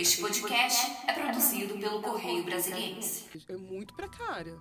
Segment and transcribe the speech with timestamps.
[0.00, 3.26] Este podcast é produzido pelo Correio Brasiliense.
[3.46, 4.58] É muito precária.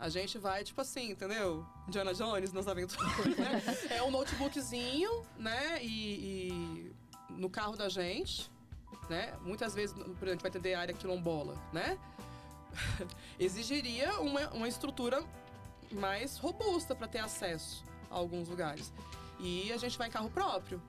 [0.00, 1.64] A gente vai, tipo assim, entendeu?
[1.86, 3.62] Indiana Jones nas aventuras, né?
[3.88, 5.80] É um notebookzinho, né?
[5.80, 6.92] E, e,
[7.28, 8.50] no carro da gente,
[9.08, 9.32] né?
[9.42, 11.96] Muitas vezes, por exemplo, a gente vai atender a área quilombola, né?
[13.38, 15.22] Exigiria uma, uma estrutura
[15.92, 18.92] mais robusta para ter acesso a alguns lugares.
[19.38, 20.82] E a gente vai em carro próprio.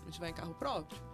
[0.00, 1.11] A gente vai em carro próprio.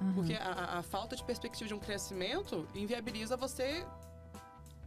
[0.00, 0.14] Uhum.
[0.14, 3.84] Porque a, a, falta de perspectiva de um crescimento inviabiliza você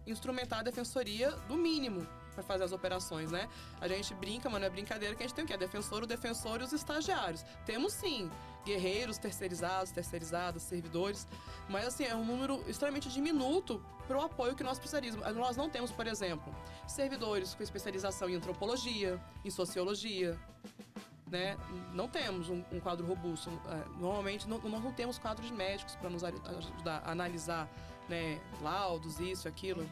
[0.06, 3.48] instrumentar a defensoria do mínimo para fazer as operações, né?
[3.80, 5.54] A gente brinca, mas não é brincadeira que a gente tem o quê?
[5.54, 7.46] A defensor, o defensor e os estagiários.
[7.66, 8.30] Temos sim
[8.66, 11.28] guerreiros terceirizados, terceirizadas, servidores,
[11.70, 15.22] mas assim, é um número extremamente diminuto para o apoio que nós precisaríamos.
[15.36, 16.54] Nós não temos, por exemplo,
[16.88, 20.40] servidores com especialização em antropologia, em sociologia,
[21.34, 21.58] né,
[21.94, 23.50] não temos um, um quadro robusto.
[23.68, 27.68] É, normalmente, não, nós não temos quadros médicos para nos ajudar a analisar
[28.08, 29.90] né, laudos, isso, aquilo.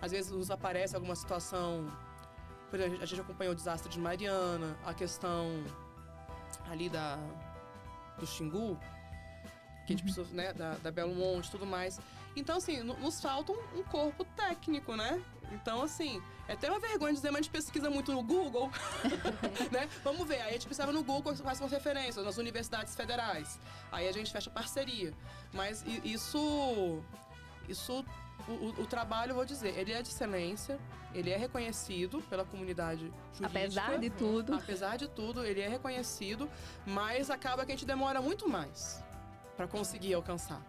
[0.00, 1.86] Às vezes nos aparece alguma situação.
[2.70, 5.62] Por exemplo, a gente acompanhou o desastre de Mariana, a questão
[6.70, 7.18] ali da,
[8.18, 8.78] do Xingu,
[9.86, 10.14] que a gente uhum.
[10.14, 12.00] precisou, né, da, da Belo Monte e tudo mais.
[12.38, 15.22] Então, assim, nos falta um, um corpo técnico, né?
[15.52, 18.70] Então, assim, é até uma vergonha dizer, mas a gente pesquisa muito no Google,
[19.72, 19.88] né?
[20.04, 23.58] Vamos ver, aí a gente precisava no Google quais são as referências, nas universidades federais.
[23.90, 25.12] Aí a gente fecha parceria.
[25.52, 27.02] Mas isso,
[27.68, 28.04] isso
[28.46, 30.78] o, o, trabalho, vou dizer, ele é de excelência,
[31.14, 33.46] ele é reconhecido pela comunidade jurídica.
[33.46, 34.54] Apesar de tudo.
[34.54, 36.48] Apesar de tudo, ele é reconhecido,
[36.86, 39.02] mas acaba que a gente demora muito mais
[39.56, 40.62] para conseguir alcançar.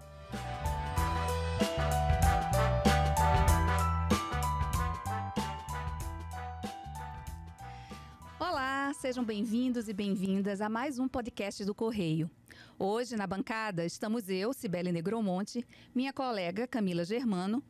[8.40, 12.30] Olá, sejam bem-vindos e bem-vindas a mais um podcast do Correio.
[12.78, 17.64] Hoje, na bancada, estamos eu, Cibele Negromonte, minha colega Camila Germano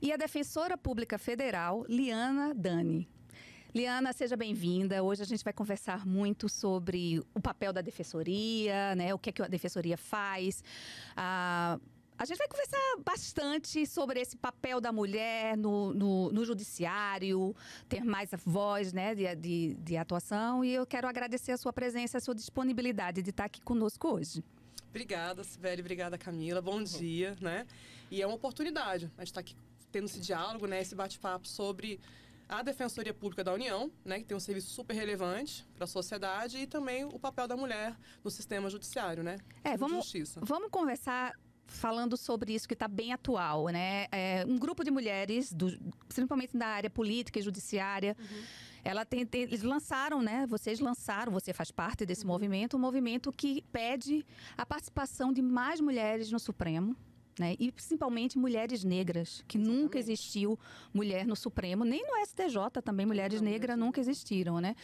[0.00, 3.08] e a defensora pública federal, Liana Dani.
[3.74, 5.02] Liana, seja bem-vinda.
[5.02, 9.14] Hoje a gente vai conversar muito sobre o papel da defensoria, né?
[9.14, 10.62] O que, é que a defensoria faz,
[11.16, 11.80] a
[12.18, 17.54] a gente vai conversar bastante sobre esse papel da mulher no, no, no judiciário,
[17.88, 20.64] ter mais voz né, de, de, de, atuação.
[20.64, 24.44] E eu quero agradecer a sua presença, a sua disponibilidade de estar aqui conosco hoje.
[24.88, 25.80] Obrigada, Sibeli.
[25.80, 26.60] Obrigada, Camila.
[26.60, 27.66] Bom dia, né?
[28.10, 29.56] E é uma oportunidade a gente estar aqui
[29.90, 32.00] tendo esse diálogo, né, esse bate-papo sobre
[32.48, 36.58] a Defensoria Pública da União, né, que tem um serviço super relevante para a sociedade,
[36.58, 39.38] e também o papel da mulher no sistema judiciário, né?
[39.64, 40.40] É, vamos, justiça.
[40.42, 41.34] vamos conversar
[41.66, 44.06] falando sobre isso que está bem atual, né?
[44.12, 45.76] É, um grupo de mulheres, do,
[46.08, 48.42] principalmente da área política e judiciária, uhum.
[48.84, 50.46] ela tem, tem, eles lançaram, né?
[50.46, 52.28] Vocês lançaram, você faz parte desse uhum.
[52.28, 54.24] movimento, um movimento que pede
[54.56, 56.96] a participação de mais mulheres no Supremo.
[57.38, 57.56] Né?
[57.58, 59.82] E principalmente mulheres negras, que Exatamente.
[59.82, 60.58] nunca existiu
[60.92, 64.76] mulher no Supremo, nem no STJ também mulheres não, negras nunca existiram, né?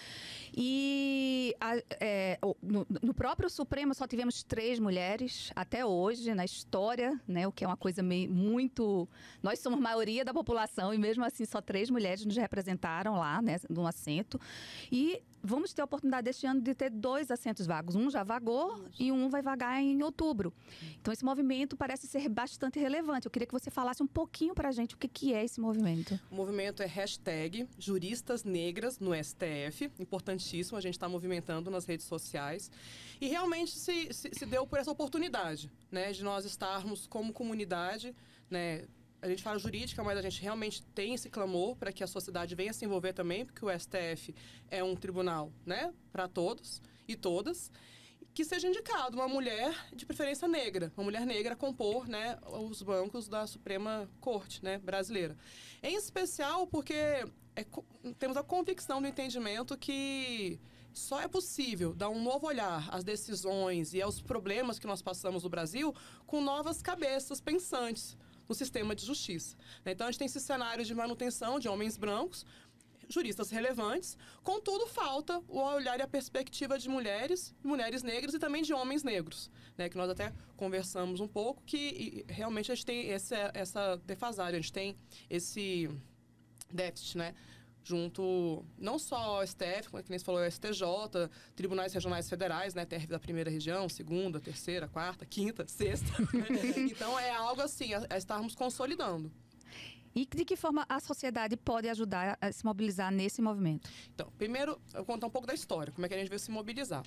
[0.57, 7.21] E a, é, no, no, próprio Supremo só tivemos três mulheres até hoje na história,
[7.29, 7.47] né?
[7.47, 9.07] O que é uma coisa meio, muito.
[9.43, 13.57] Nós somos maioria da população e mesmo assim só três mulheres nos representaram lá, né?
[13.69, 14.41] No assento.
[14.91, 17.95] E vamos ter a oportunidade este ano de ter dois assentos vagos.
[17.95, 19.03] Um já vagou Isso.
[19.03, 20.53] e um vai vagar em outubro.
[21.01, 23.27] Então, esse movimento parece ser bastante relevante.
[23.27, 25.61] Eu queria que você falasse um pouquinho para a gente o que, que é esse
[25.61, 26.19] movimento.
[26.31, 29.91] O movimento é hashtag Juristas Negras no STF.
[29.99, 32.71] Importantíssimo, a gente está movimentando nas redes sociais.
[33.21, 36.13] E realmente se, se, se deu por essa oportunidade, né?
[36.13, 38.15] De nós estarmos como comunidade,
[38.51, 38.85] né?
[39.21, 42.55] A gente fala jurídica, mas a gente realmente tem esse clamor para que a sociedade
[42.55, 44.35] venha se envolver também, porque o STF
[44.71, 47.71] é um tribunal, né, para todos e todas,
[48.33, 52.83] que seja indicado uma mulher de preferência negra, uma mulher negra a compor, né, os
[52.83, 55.37] bancos da Suprema Corte, né, brasileira.
[55.83, 57.67] Em especial porque é,
[58.19, 60.61] temos a convicção do entendimento que
[60.93, 65.43] só é possível dar um novo olhar às decisões e aos problemas que nós passamos
[65.43, 65.95] no Brasil
[66.27, 68.17] com novas cabeças pensantes
[68.49, 69.57] no sistema de justiça.
[69.85, 69.93] Né?
[69.93, 72.45] Então, a gente tem esse cenário de manutenção de homens brancos,
[73.09, 78.63] juristas relevantes, contudo, falta o olhar e a perspectiva de mulheres, mulheres negras e também
[78.63, 79.89] de homens negros, né?
[79.89, 84.61] que nós até conversamos um pouco, que realmente a gente tem essa, essa defasagem, a
[84.61, 84.97] gente tem
[85.31, 85.89] esse
[86.71, 87.35] déficit, né?
[87.89, 92.29] Junto não só ao STF, como é que nem você falou, ao STJ, tribunais regionais
[92.29, 96.07] federais, né, TRF da primeira região, segunda, terceira, quarta, quinta, sexta.
[96.77, 99.33] então é algo assim, a, a estarmos consolidando.
[100.15, 103.89] E de que forma a sociedade pode ajudar a se mobilizar nesse movimento?
[104.15, 106.41] Então, primeiro, eu vou contar um pouco da história, como é que a gente veio
[106.41, 107.05] se mobilizar.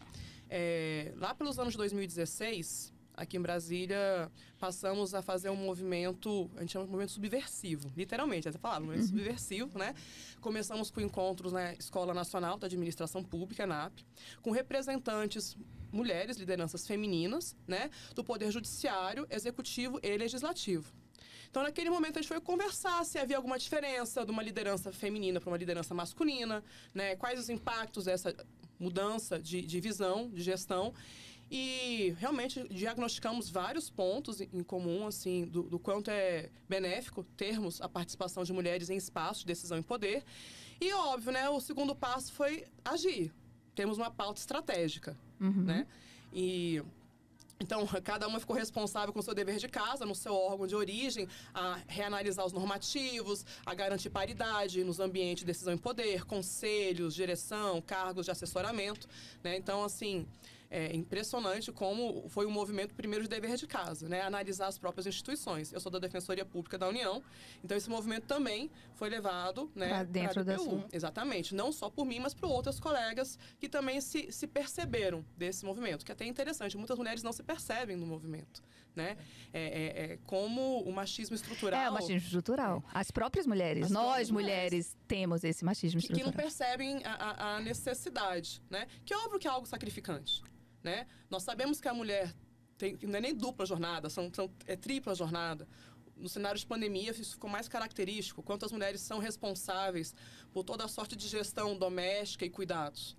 [0.49, 6.61] É, lá pelos anos de 2016, aqui em Brasília, passamos a fazer um movimento, a
[6.61, 9.17] gente chama de movimento subversivo, literalmente, essa palavra, movimento uhum.
[9.17, 9.93] subversivo, né?
[10.41, 14.03] Começamos com encontros na Escola Nacional da Administração Pública, ENAP,
[14.41, 15.55] com representantes
[15.91, 17.91] mulheres, lideranças femininas, né?
[18.15, 20.91] Do Poder Judiciário, Executivo e Legislativo.
[21.47, 25.39] Então, naquele momento, a gente foi conversar se havia alguma diferença de uma liderança feminina
[25.39, 26.63] para uma liderança masculina,
[26.93, 27.15] né?
[27.17, 28.33] quais os impactos dessa
[28.79, 30.93] mudança de, de visão, de gestão.
[31.53, 37.89] E realmente diagnosticamos vários pontos em comum, assim, do, do, quanto é benéfico termos a
[37.89, 40.23] participação de mulheres em espaços de decisão e poder.
[40.79, 43.33] E óbvio, né, o segundo passo foi agir.
[43.75, 45.63] Temos uma pauta estratégica, uhum.
[45.63, 45.85] né?
[46.31, 46.81] E
[47.59, 50.75] então, cada uma ficou responsável com o seu dever de casa, no seu órgão de
[50.75, 57.13] origem, a reanalisar os normativos, a garantir paridade nos ambientes de decisão e poder, conselhos,
[57.13, 59.05] direção, cargos de assessoramento.
[59.43, 59.57] Né?
[59.57, 60.25] Então, assim,
[60.71, 64.21] é impressionante como foi um movimento primeiro de dever de casa, né?
[64.21, 65.73] Analisar as próprias instituições.
[65.73, 67.21] Eu sou da Defensoria Pública da União,
[67.61, 70.87] então esse movimento também foi levado, né, para dentro da sua.
[70.93, 75.65] Exatamente, não só por mim, mas por outras colegas que também se, se perceberam desse
[75.65, 78.63] movimento, que é até interessante, muitas mulheres não se percebem no movimento,
[78.95, 79.17] né?
[79.51, 81.81] É, é, é como o machismo estrutural.
[81.81, 82.81] É o machismo estrutural.
[82.95, 82.99] É.
[82.99, 86.31] As próprias mulheres, as nós próprias mulheres, mulheres, temos esse machismo que, estrutural.
[86.31, 88.87] Que não percebem a, a necessidade, né?
[89.03, 90.41] Que é óbvio que é algo sacrificante.
[90.83, 91.07] Né?
[91.29, 92.33] Nós sabemos que a mulher
[92.77, 95.67] tem, não é nem dupla jornada, são, são, é tripla jornada.
[96.15, 100.13] No cenário de pandemia, isso ficou mais característico, quantas mulheres são responsáveis
[100.51, 103.17] por toda a sorte de gestão doméstica e cuidados.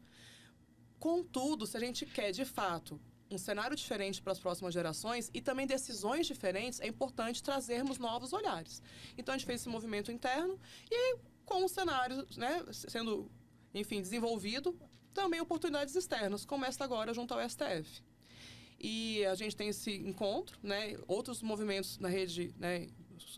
[0.99, 3.01] Contudo, se a gente quer, de fato,
[3.31, 8.33] um cenário diferente para as próximas gerações e também decisões diferentes, é importante trazermos novos
[8.33, 8.83] olhares.
[9.17, 10.59] Então, a gente fez esse movimento interno
[10.91, 13.31] e, com o cenário né, sendo,
[13.75, 14.79] enfim, desenvolvido,
[15.13, 18.03] também oportunidades externas, como esta agora junto ao STF.
[18.79, 20.97] E a gente tem esse encontro, né?
[21.07, 22.89] Outros movimentos na rede, né?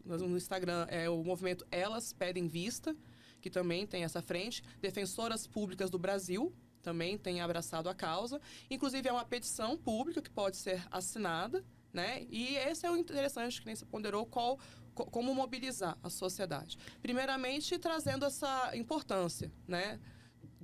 [0.04, 2.96] No Instagram é o movimento Elas Pedem Vista,
[3.42, 4.62] que também tem essa frente.
[4.80, 6.50] Defensoras Públicas do Brasil
[6.82, 8.40] também tem abraçado a causa.
[8.70, 12.26] Inclusive, é uma petição pública que pode ser assinada, né?
[12.30, 14.58] E esse é o interessante, que nem se ponderou, qual,
[14.94, 16.78] como mobilizar a sociedade.
[17.02, 20.00] Primeiramente, trazendo essa importância, né?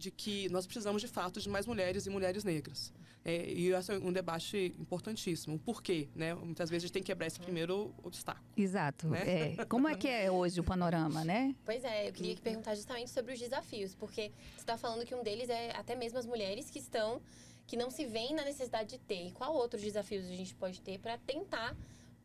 [0.01, 2.93] De que nós precisamos de fato de mais mulheres e mulheres negras.
[3.23, 5.59] É, e esse é um debate importantíssimo.
[5.59, 6.09] Por quê?
[6.15, 6.35] Né?
[6.35, 8.47] Muitas vezes a gente tem que quebrar esse primeiro obstáculo.
[8.57, 9.09] Exato.
[9.09, 9.57] Né?
[9.59, 9.65] É.
[9.67, 11.55] Como é que é hoje o panorama, né?
[11.65, 15.23] Pois é, eu queria perguntar justamente sobre os desafios, porque você está falando que um
[15.23, 17.21] deles é até mesmo as mulheres que estão,
[17.67, 19.27] que não se veem na necessidade de ter.
[19.27, 21.77] E qual outros desafios a gente pode ter para tentar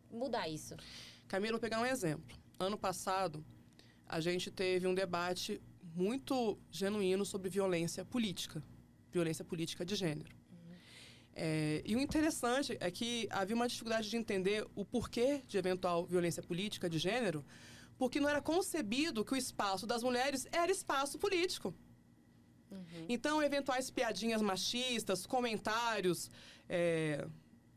[0.10, 0.78] mudar isso?
[1.28, 2.38] Camila, vou pegar um exemplo.
[2.58, 3.44] Ano passado,
[4.08, 5.62] a gente teve um debate
[5.96, 8.62] muito genuíno sobre violência política,
[9.12, 10.30] violência política de gênero.
[10.52, 10.76] Uhum.
[11.34, 16.06] É, e o interessante é que havia uma dificuldade de entender o porquê de eventual
[16.06, 17.46] violência política de gênero,
[17.98, 21.74] porque não era concebido que o espaço das mulheres era espaço político.
[22.70, 23.06] Uhum.
[23.08, 26.30] Então, eventuais piadinhas machistas, comentários.
[26.68, 27.26] É,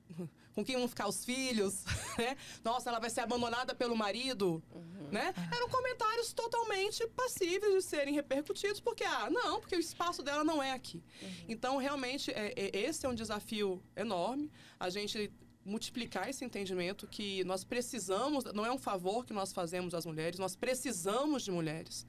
[0.58, 1.84] com quem vão ficar os filhos,
[2.18, 2.36] né?
[2.64, 4.97] Nossa, ela vai ser abandonada pelo marido, uhum.
[5.12, 5.34] Né?
[5.54, 10.62] Eram comentários totalmente passíveis de serem repercutidos, porque, ah, não, porque o espaço dela não
[10.62, 11.02] é aqui.
[11.22, 11.30] Uhum.
[11.48, 14.50] Então, realmente, é, é, esse é um desafio enorme.
[14.78, 15.32] A gente
[15.64, 20.38] multiplicar esse entendimento que nós precisamos, não é um favor que nós fazemos às mulheres,
[20.38, 22.06] nós precisamos de mulheres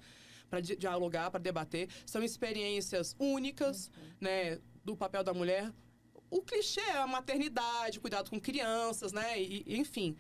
[0.50, 1.90] para dialogar, para debater.
[2.06, 4.10] São experiências únicas, uhum.
[4.22, 5.72] né, do papel da mulher
[6.30, 9.42] o clichê é a maternidade, cuidado com crianças, né?
[9.42, 10.16] E, enfim,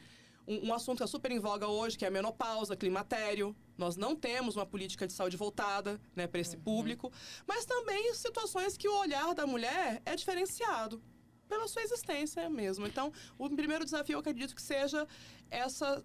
[0.49, 3.55] um, um, assunto que é super em voga hoje, que é a menopausa, climatério.
[3.77, 6.63] Nós não temos uma política de saúde voltada né, para esse uhum.
[6.63, 7.13] público,
[7.47, 11.01] mas também situações que o olhar da mulher é diferenciado
[11.47, 12.87] pela sua existência mesmo.
[12.87, 15.07] Então, o primeiro desafio, eu acredito que seja
[15.49, 16.03] essa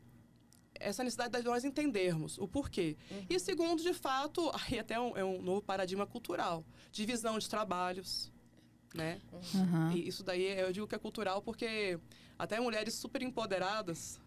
[0.80, 2.96] essa necessidade de nós entendermos o porquê.
[3.08, 3.26] Uhum.
[3.30, 6.64] E segundo, de fato, aí até um, é um novo paradigma cultural.
[6.90, 8.32] Divisão de trabalhos,
[8.92, 9.20] né?
[9.54, 9.92] Uhum.
[9.92, 11.98] E isso daí eu digo que é cultural porque
[12.36, 14.20] até mulheres super empoderadas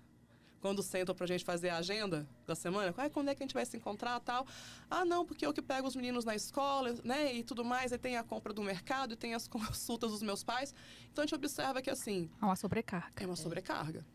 [0.62, 3.54] quando sentam pra gente fazer a agenda da semana, ah, quando é que a gente
[3.54, 4.46] vai se encontrar tal.
[4.90, 7.98] Ah, não, porque eu que pego os meninos na escola, né, e tudo mais, aí
[7.98, 10.74] tem a compra do mercado, e tem as consultas dos meus pais.
[11.12, 12.30] Então a gente observa que assim.
[12.42, 13.24] É uma sobrecarga.
[13.24, 14.06] É uma sobrecarga.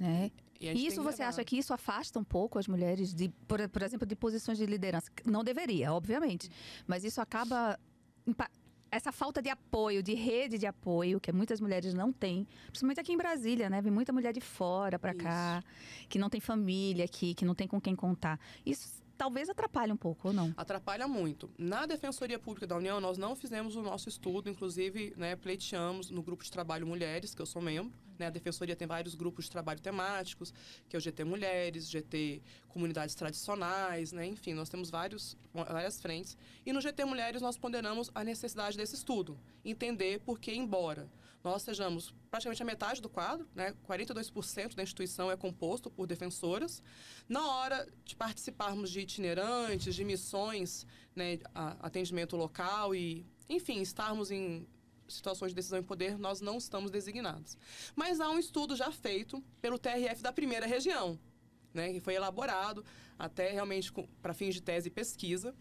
[0.00, 0.30] É.
[0.60, 4.06] E isso você acha que isso afasta um pouco as mulheres de, por, por exemplo,
[4.06, 5.10] de posições de liderança?
[5.24, 6.50] Não deveria, obviamente.
[6.86, 7.78] Mas isso acaba
[8.90, 13.12] essa falta de apoio, de rede de apoio, que muitas mulheres não têm, principalmente aqui
[13.12, 13.80] em Brasília, né?
[13.82, 15.62] Vem muita mulher de fora para cá,
[16.08, 18.38] que não tem família aqui, que não tem com quem contar.
[18.64, 20.52] Isso talvez atrapalhe um pouco, ou não?
[20.56, 21.50] Atrapalha muito.
[21.58, 26.22] Na Defensoria Pública da União, nós não fizemos o nosso estudo, inclusive, né, pleiteamos no
[26.22, 27.92] grupo de trabalho Mulheres, que eu sou membro.
[28.18, 30.52] Né, a Defensoria tem vários grupos de trabalho temáticos,
[30.88, 36.36] que é o GT Mulheres, GT Comunidades Tradicionais, né, enfim, nós temos vários, várias frentes.
[36.64, 41.08] E no GT Mulheres nós ponderamos a necessidade desse estudo, entender por que, embora
[41.46, 43.72] nós sejamos praticamente a metade do quadro, né?
[43.88, 46.82] 42% da instituição é composto por defensoras.
[47.28, 50.84] Na hora de participarmos de itinerantes, de missões,
[51.14, 54.66] né, atendimento local e, enfim, estarmos em
[55.06, 57.56] situações de decisão em poder, nós não estamos designados.
[57.94, 61.16] Mas há um estudo já feito pelo TRF da primeira região,
[61.72, 62.84] né, que foi elaborado
[63.18, 65.54] até realmente para fins de tese e pesquisa,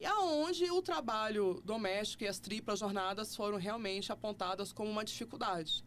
[0.00, 5.84] e aonde o trabalho doméstico e as triplas jornadas foram realmente apontadas como uma dificuldade.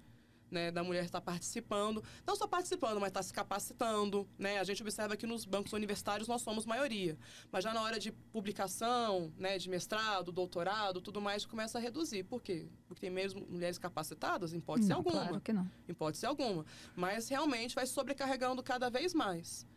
[0.50, 4.26] Né, da mulher estar participando, não só participando, mas estar se capacitando.
[4.40, 4.60] Né?
[4.60, 7.18] A gente observa que nos bancos universitários nós somos maioria,
[7.52, 12.24] mas já na hora de publicação, né, de mestrado, doutorado, tudo mais, começa a reduzir.
[12.24, 12.70] Por quê?
[12.88, 15.20] Porque tem mesmo mulheres capacitadas, em hipótese não, alguma.
[15.20, 15.70] Claro que não.
[15.86, 16.66] Em hipótese alguma.
[16.96, 19.68] Mas realmente vai sobrecarregando cada vez mais.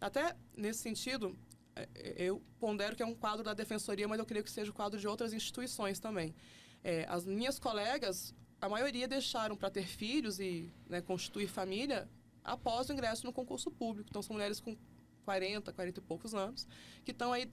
[0.00, 1.36] Até nesse sentido,
[1.76, 4.70] é, é, eu pondero que é um quadro da defensoria, mas eu creio que seja
[4.70, 6.34] o quadro de outras instituições também.
[6.82, 12.08] É, as minhas colegas, a maioria deixaram para ter filhos e né, constituir família
[12.42, 14.08] após o ingresso no concurso público.
[14.10, 14.76] Então, são mulheres com
[15.24, 16.66] 40, 40 e poucos anos,
[17.04, 17.50] que estão aí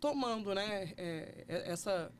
[0.00, 2.12] tomando né, é, essa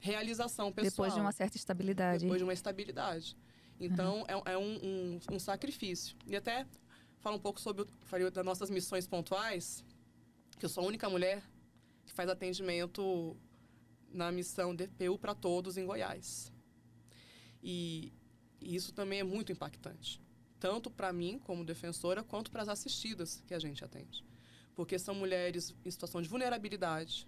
[0.00, 0.90] realização pessoal.
[0.90, 2.24] Depois de uma certa estabilidade.
[2.24, 3.36] Depois de uma estabilidade.
[3.78, 4.42] Então, uhum.
[4.46, 6.16] é, é um, um, um, sacrifício.
[6.26, 6.66] E até
[7.20, 9.84] fala um pouco sobre o, das nossas missões pontuais
[10.58, 11.42] que eu sou a única mulher
[12.04, 13.36] que faz atendimento
[14.12, 16.52] na missão DPU para todos em Goiás.
[17.62, 18.12] E,
[18.60, 20.20] e isso também é muito impactante,
[20.58, 24.24] tanto para mim como defensora, quanto para as assistidas que a gente atende.
[24.74, 27.26] Porque são mulheres em situação de vulnerabilidade,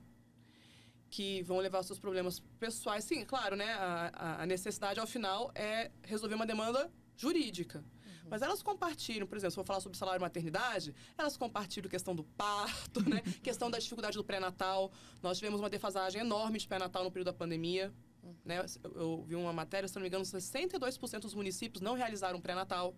[1.11, 3.05] que vão levar seus problemas pessoais.
[3.05, 3.71] Sim, claro, né?
[3.75, 7.85] A, a necessidade ao final é resolver uma demanda jurídica.
[8.29, 12.25] Mas elas compartilham, por exemplo, se eu falar sobre salário maternidade, elas compartilham questão do
[12.25, 13.21] parto, né?
[13.43, 14.91] questão da dificuldade do pré-natal.
[15.23, 17.93] Nós tivemos uma defasagem enorme de pré-natal no período da pandemia.
[18.45, 18.65] Né?
[18.95, 22.95] Eu vi uma matéria, se não me engano, 62% dos municípios não realizaram pré-natal,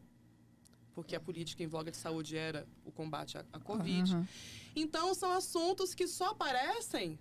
[0.93, 4.15] porque a política em voga de saúde era o combate à, à Covid.
[4.15, 4.27] Uhum.
[4.77, 7.19] Então, são assuntos que só aparecem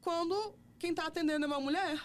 [0.00, 1.98] quando quem está atendendo é uma mulher.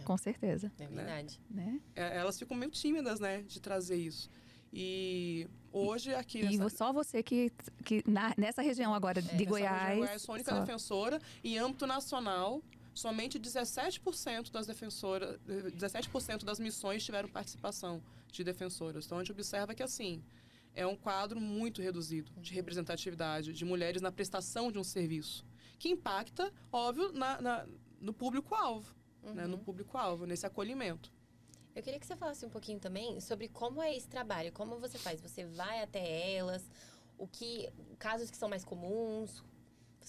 [0.00, 0.02] É.
[0.04, 0.70] Com certeza.
[0.78, 1.40] É verdade.
[1.50, 1.80] Né?
[1.94, 4.30] É, elas ficam meio tímidas, né, de trazer isso.
[4.72, 6.76] E hoje aqui e nessa...
[6.76, 7.52] só você que,
[7.84, 9.80] que na, nessa região agora é, de Goiás.
[9.80, 10.60] Região, Goiás sou a única só...
[10.60, 11.20] defensora.
[11.44, 12.62] Em âmbito nacional,
[12.94, 19.04] somente 17% das defensoras, 17% das missões tiveram participação de defensoras.
[19.04, 20.22] Então a gente observa que assim
[20.74, 25.44] é um quadro muito reduzido de representatividade de mulheres na prestação de um serviço,
[25.78, 27.66] que impacta, óbvio, na, na
[28.00, 29.34] no público-alvo uhum.
[29.34, 29.64] né, no uhum.
[29.64, 31.12] público-alvo, nesse acolhimento.
[31.74, 34.98] Eu queria que você falasse um pouquinho também sobre como é esse trabalho, como você
[34.98, 35.20] faz.
[35.20, 36.68] Você vai até elas,
[37.16, 39.42] o que casos que são mais comuns,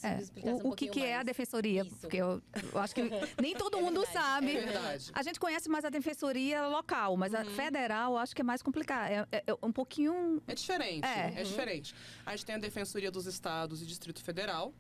[0.02, 0.18] é,
[0.50, 1.84] o, um o que, que é a defensoria?
[1.84, 1.98] Isso.
[1.98, 2.42] Porque eu,
[2.74, 3.02] eu, acho que
[3.42, 4.56] nem todo é mundo verdade, sabe.
[4.56, 5.12] É verdade.
[5.14, 7.40] A gente conhece mais a defensoria local, mas uhum.
[7.40, 9.12] a federal acho que é mais complicado.
[9.12, 10.42] É, é, é um pouquinho.
[10.48, 11.06] É diferente.
[11.06, 11.34] É.
[11.36, 11.44] é uhum.
[11.44, 11.96] diferente.
[12.26, 14.74] A gente tem a defensoria dos estados e Distrito Federal,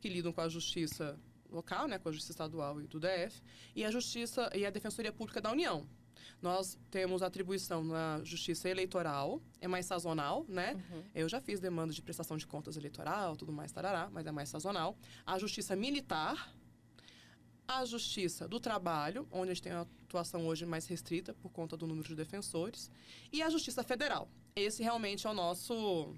[0.00, 1.18] que lidam com a justiça
[1.50, 3.42] local, né, com a Justiça Estadual e do DF,
[3.74, 5.86] e a Justiça e a Defensoria Pública da União.
[6.40, 10.74] Nós temos atribuição na justiça eleitoral, é mais sazonal, né?
[10.74, 11.02] Uhum.
[11.14, 14.48] Eu já fiz demanda de prestação de contas eleitoral, tudo mais, tarará, mas é mais
[14.48, 14.98] sazonal.
[15.24, 16.54] A justiça militar,
[17.66, 21.76] a justiça do trabalho, onde a gente tem a atuação hoje mais restrita por conta
[21.76, 22.90] do número de defensores,
[23.32, 24.28] e a justiça federal.
[24.54, 26.14] Esse realmente é o nosso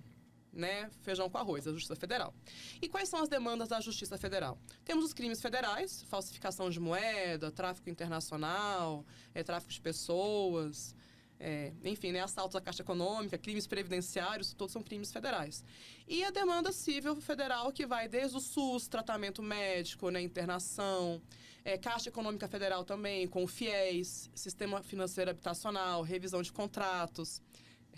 [0.53, 2.35] né, feijão com arroz, a Justiça Federal.
[2.81, 4.59] E quais são as demandas da Justiça Federal?
[4.85, 10.95] Temos os crimes federais, falsificação de moeda, tráfico internacional, é, tráfico de pessoas,
[11.41, 15.65] é, enfim, né, assaltos à Caixa Econômica, crimes previdenciários, todos são crimes federais.
[16.07, 21.23] E a demanda civil federal, que vai desde o SUS, tratamento médico, né, internação,
[21.65, 27.41] é, Caixa Econômica Federal também, com o FIES, Sistema Financeiro Habitacional, revisão de contratos,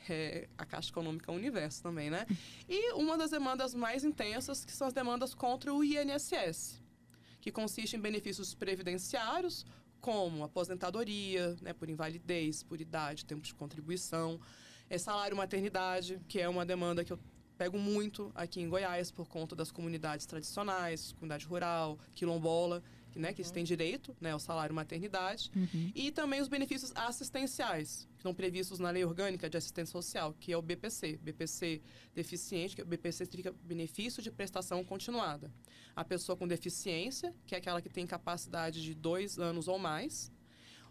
[0.08, 2.26] é, a Caixa Econômica Universo também, né?
[2.68, 6.80] E uma das demandas mais intensas, que são as demandas contra o INSS,
[7.40, 9.66] que consiste em benefícios previdenciários,
[10.00, 14.40] como aposentadoria, né, por invalidez, por idade, tempo de contribuição,
[14.88, 17.18] é salário maternidade, que é uma demanda que eu
[17.56, 22.82] pego muito aqui em Goiás por conta das comunidades tradicionais, comunidade rural, quilombola.
[23.10, 25.92] Que, né, que têm direito né, ao salário maternidade, Uhum.
[25.94, 30.52] e também os benefícios assistenciais, que estão previstos na Lei Orgânica de Assistência Social, que
[30.52, 31.18] é o BPC.
[31.22, 31.80] BPC
[32.14, 35.50] deficiente, que o BPC significa benefício de prestação continuada.
[35.94, 40.30] A pessoa com deficiência, que é aquela que tem capacidade de dois anos ou mais,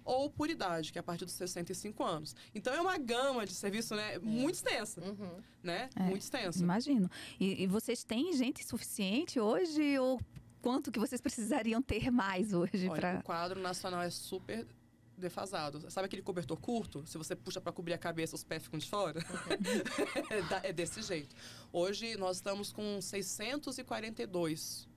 [0.04, 2.36] ou por idade, que é a partir dos 65 anos.
[2.56, 5.38] Então é uma gama de serviço né, muito extensa, Uhum.
[5.62, 5.90] né?
[5.96, 6.60] É, Muito extensa.
[6.64, 7.10] Imagino.
[7.40, 10.20] E, e vocês têm gente suficiente hoje ou
[10.62, 14.66] quanto que vocês precisariam ter mais hoje para o quadro nacional é super
[15.18, 15.90] defasado.
[15.92, 17.06] Sabe aquele cobertor curto?
[17.06, 19.20] Se você puxa para cobrir a cabeça, os pés ficam de fora?
[20.64, 21.36] é é desse jeito.
[21.72, 24.88] Hoje nós estamos com 642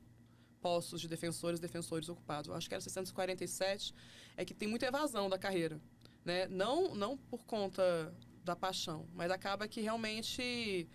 [0.61, 2.49] postos de defensores e defensores ocupados.
[2.49, 3.93] Eu acho que era 647.
[4.37, 5.81] É que tem muita evasão da carreira.
[6.25, 6.47] Né?
[6.47, 8.15] Não, não por conta
[8.45, 10.89] da paixão, mas acaba que realmente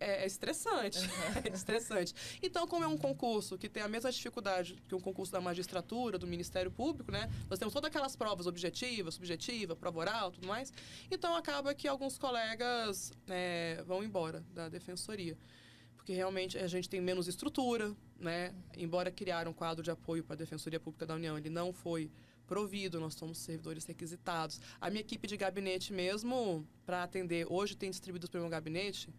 [0.00, 0.98] é, é estressante.
[1.44, 2.14] é estressante.
[2.42, 6.18] Então, como é um concurso que tem a mesma dificuldade que um concurso da magistratura,
[6.18, 7.30] do Ministério Público, né?
[7.48, 10.72] Nós temos todas aquelas provas objetivas, subjetiva, prova oral, tudo mais.
[11.10, 15.36] Então, acaba que alguns colegas é, vão embora da defensoria.
[15.96, 18.54] Porque realmente a gente tem menos estrutura, né?
[18.76, 22.10] Embora criar um quadro de apoio para a Defensoria Pública da União, ele não foi
[22.46, 24.58] provido, nós somos servidores requisitados.
[24.80, 29.12] A minha equipe de gabinete mesmo, para atender, hoje tem distribuídos para o meu gabinete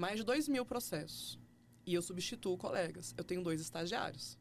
[0.00, 1.38] mais de 2 mil processos.
[1.84, 3.14] E eu substituo colegas.
[3.18, 4.38] Eu tenho dois estagiários.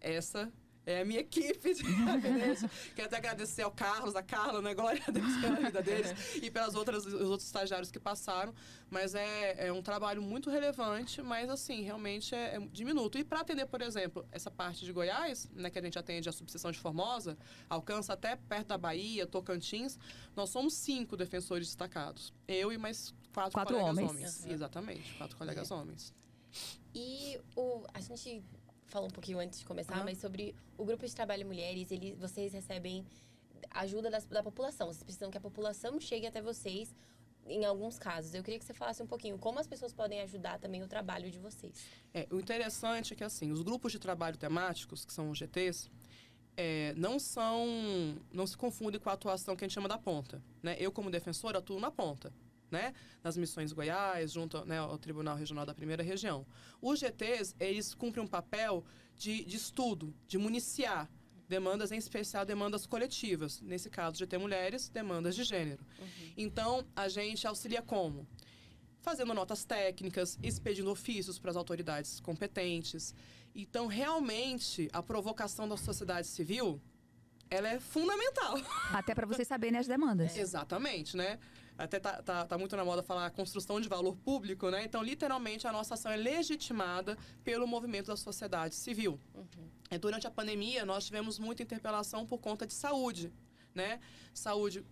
[0.00, 0.52] Essa
[0.86, 2.70] é a minha equipe de gabinete.
[2.94, 4.72] Quero até agradecer ao Carlos, a Carla, né?
[4.72, 8.54] Glória a Deus pela vida deles e pelas outras, os outros estagiários que passaram.
[8.88, 13.18] Mas é, é um trabalho muito relevante, mas assim, realmente é, é diminuto.
[13.18, 16.32] E para atender, por exemplo, essa parte de Goiás, né, que a gente atende a
[16.32, 17.36] subseção de Formosa,
[17.68, 19.98] alcança até perto da Bahia, Tocantins,
[20.36, 22.32] nós somos cinco defensores destacados.
[22.46, 24.10] Eu e mais quatro, Quatro colegas homens.
[24.10, 24.44] homens.
[24.44, 24.52] Uhum.
[24.52, 26.14] Exatamente, quatro colegas homens.
[26.94, 28.42] E o, a gente
[28.86, 30.04] falou um pouquinho antes de começar, Aham.
[30.04, 33.04] mas sobre o grupo de trabalho mulheres, ele, vocês recebem
[33.72, 34.86] ajuda das- da população.
[34.86, 36.94] Vocês precisam que a população chegue até vocês
[37.46, 38.32] em alguns casos.
[38.34, 41.30] Eu queria que você falasse um pouquinho como as pessoas podem ajudar também o trabalho
[41.30, 41.74] de vocês.
[42.14, 45.90] É, o interessante é que, assim, os grupos de trabalho temáticos, que são os GTs,
[46.56, 47.66] é, não são.
[48.32, 50.42] não se confundem com a atuação que a gente chama da ponta.
[50.62, 50.74] Né?
[50.80, 52.32] Eu, como defensora, atuo na ponta.
[52.76, 52.92] Né?
[53.24, 56.46] Nas missões Goiás, junto né, ao Tribunal Regional da Primeira Região.
[56.80, 58.84] Os GTs, eles cumprem um papel
[59.16, 61.10] de, de estudo, de municiar
[61.48, 63.62] demandas, em especial demandas coletivas.
[63.62, 65.82] Nesse caso, GT Mulheres, demandas de gênero.
[66.36, 68.26] Então, a gente auxilia como?
[69.06, 73.14] fazendo notas técnicas, expedindo ofícios para as autoridades competentes.
[73.54, 76.82] Então, realmente, a provocação da sociedade civil,
[77.48, 78.56] ela é fundamental.
[78.92, 80.36] até para vocês saberem as demandas.
[80.36, 81.38] Exatamente, né?
[81.78, 84.84] Até tá, tá, tá muito na moda falar construção de valor público, né?
[84.84, 89.20] Então, literalmente, a nossa ação é legitimada pelo movimento da sociedade civil.
[89.90, 93.32] É, durante a pandemia, nós tivemos muita interpelação por conta de saúde,
[93.74, 94.00] né?
[94.32, 94.84] Saúde.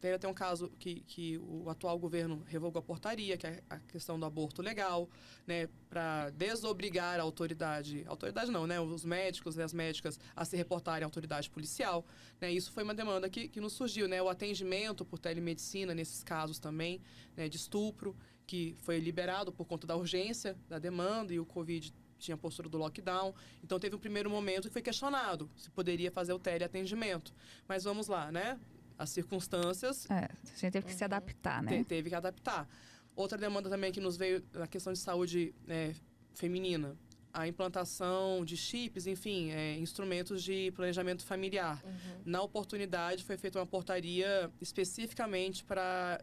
[0.00, 3.78] Teve até um caso que, que o atual governo revogou a portaria, que é a
[3.78, 5.08] questão do aborto legal,
[5.46, 5.68] né?
[5.88, 8.78] Para desobrigar a autoridade, autoridade não, né?
[8.80, 12.04] Os médicos e as médicas a se reportarem à autoridade policial.
[12.40, 12.52] Né?
[12.52, 14.20] Isso foi uma demanda que, que nos surgiu, né?
[14.20, 17.00] O atendimento por telemedicina nesses casos também,
[17.36, 17.48] né?
[17.48, 18.14] De estupro,
[18.46, 22.68] que foi liberado por conta da urgência da demanda e o Covid tinha a postura
[22.68, 23.34] do lockdown.
[23.62, 27.34] Então teve um primeiro momento que foi questionado se poderia fazer o teleatendimento.
[27.66, 28.58] Mas vamos lá, né?
[28.98, 31.78] As circunstâncias É, a gente teve que se adaptar, né?
[31.78, 32.68] te- teve que adaptar.
[33.14, 35.94] Outra demanda também que nos veio na questão de saúde é,
[36.34, 36.96] feminina.
[37.32, 41.82] A implantação de chips, enfim, é, instrumentos de planejamento familiar.
[42.24, 46.22] Na oportunidade, foi feita uma portaria especificamente para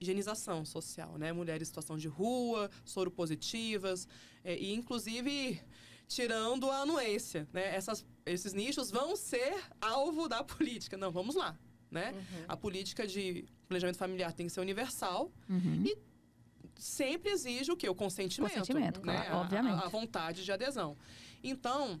[0.00, 1.32] higienização social, né?
[1.32, 4.08] Mulheres em situação de rua, soro positivas,
[4.42, 5.60] é, e inclusive
[6.08, 7.74] tirando a anuência, né?
[7.74, 10.96] Essas, esses nichos vão ser alvo da política.
[10.96, 11.58] Não, vamos lá,
[11.94, 12.12] né?
[12.48, 15.84] A política de planejamento familiar tem que ser universal Uhum.
[15.86, 15.96] e
[16.76, 17.88] sempre exige o quê?
[17.88, 18.52] O consentimento.
[18.52, 19.14] Consentimento, né?
[19.22, 19.84] claro, A- obviamente.
[19.84, 20.96] A, vontade de adesão.
[21.42, 22.00] Então,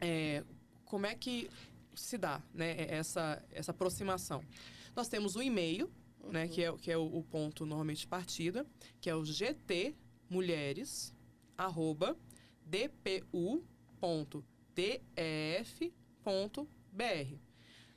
[0.00, 0.42] é,
[0.84, 1.48] como é que
[1.94, 4.42] se dá né, essa, essa aproximação?
[4.96, 5.88] Nós temos o e-mail,
[6.30, 8.66] né, que é, que é o, o ponto normalmente de partida,
[9.00, 11.14] que é o gtmulheres,
[11.56, 12.16] arroba,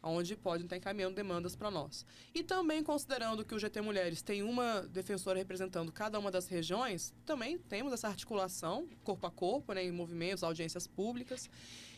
[0.04, 2.06] onde podem estar encaminhando demandas para nós.
[2.36, 7.14] E também considerando que o GT Mulheres tem uma defensora representando cada uma das regiões,
[7.26, 11.50] também temos essa articulação corpo a corpo, né, em movimentos, audiências públicas.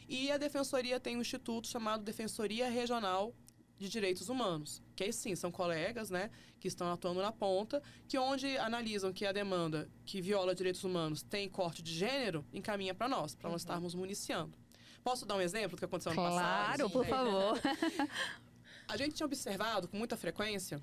[0.08, 3.34] E a defensoria tem um instituto chamado Defensoria Regional
[3.78, 8.18] de Direitos Humanos, que aí sim são colegas, né, que estão atuando na ponta, que
[8.18, 13.10] onde analisam que a demanda que viola direitos humanos tem corte de gênero, encaminha para
[13.10, 14.64] nós, para nós estarmos municiando.
[15.06, 16.78] Posso dar um exemplo do que aconteceu ano passado?
[16.78, 17.60] Claro, por favor.
[18.89, 20.82] A gente tinha observado com muita frequência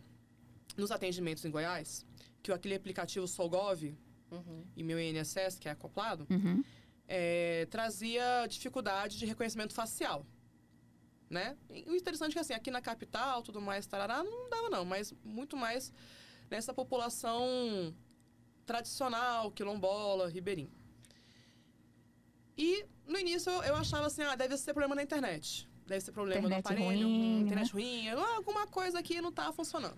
[0.77, 2.07] nos atendimentos em Goiás
[2.41, 3.83] que aquele aplicativo Solgov
[4.31, 4.65] Uhum.
[4.77, 6.63] e meu INSS, que é acoplado, Uhum.
[7.07, 10.25] é, trazia dificuldade de reconhecimento facial.
[11.29, 11.57] Né?
[11.69, 14.85] E o interessante é que assim, aqui na capital, tudo mais, tarará, não dava não,
[14.85, 15.93] mas muito mais
[16.49, 17.93] nessa população
[18.65, 20.71] tradicional, quilombola, ribeirinho.
[22.57, 25.69] E no início eu, achava assim, ah, deve ser problema na internet.
[25.87, 27.41] Deve ser problema Internet do aparelho, ruim, né?
[27.41, 29.97] internet ruim, ah, alguma coisa aqui não tá funcionando.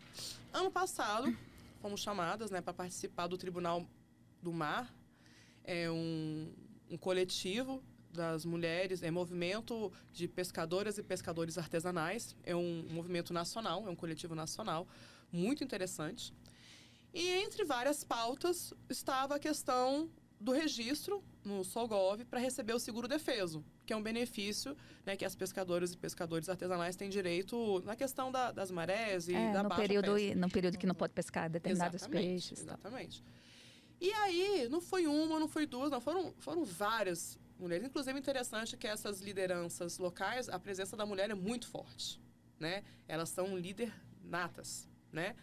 [0.52, 1.36] Ano passado,
[1.80, 3.86] fomos chamadas, né, para participar do Tribunal
[4.42, 4.94] do Mar,
[5.62, 6.52] é um,
[6.90, 13.86] um coletivo das mulheres, é movimento de pescadoras e pescadores artesanais, é um movimento nacional,
[13.86, 14.86] é um coletivo nacional,
[15.30, 16.32] muito interessante.
[17.12, 23.06] E entre várias pautas estava a questão do registro no Solgov para receber o seguro
[23.06, 27.94] defeso, que é um benefício né, que as pescadoras e pescadores artesanais têm direito na
[27.94, 30.34] questão da- das marés e É, da no, baixa período, pesca.
[30.36, 32.58] no período que não pode pescar determinados Exatamente, peixes.
[32.60, 32.64] tá?
[32.72, 33.22] Exatamente.
[34.00, 37.86] E aí, não foi uma, não foi duas, não, foram, foram várias mulheres.
[37.86, 42.20] Inclusive, interessante que essas lideranças locais, a presença da mulher é muito forte,
[42.58, 42.82] né?
[43.06, 45.36] Elas são líder natas, né?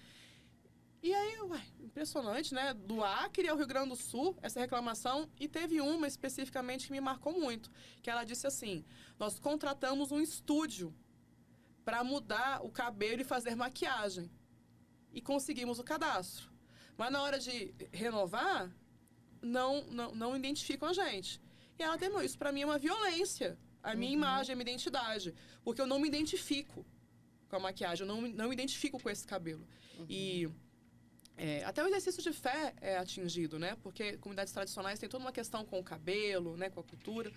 [1.04, 2.74] E aí, ué, impressionante, né?
[2.74, 5.28] Do Acre ao Rio Grande do Sul, essa reclamação.
[5.40, 7.72] E teve uma especificamente que me marcou muito,
[8.04, 8.86] que ela disse assim:
[9.18, 10.94] nós contratamos um estúdio
[11.84, 14.30] para mudar o cabelo e fazer maquiagem.
[15.12, 16.52] E conseguimos o cadastro.
[16.96, 18.72] Mas na hora de renovar,
[19.42, 21.42] não, não, não identificam a gente.
[21.80, 22.24] E ela terminou.
[22.24, 23.58] Isso para mim é uma violência.
[23.82, 25.34] A minha imagem, a minha identidade.
[25.64, 26.86] Porque eu não me identifico
[27.50, 29.68] com a maquiagem, eu não, me- não me identifico com esse cabelo.
[30.08, 30.48] E
[31.38, 33.76] é, até o exercício de fé é atingido, né?
[33.82, 36.70] Porque comunidades tradicionais têm toda uma questão com o cabelo, né?
[36.70, 37.32] Com a cultura.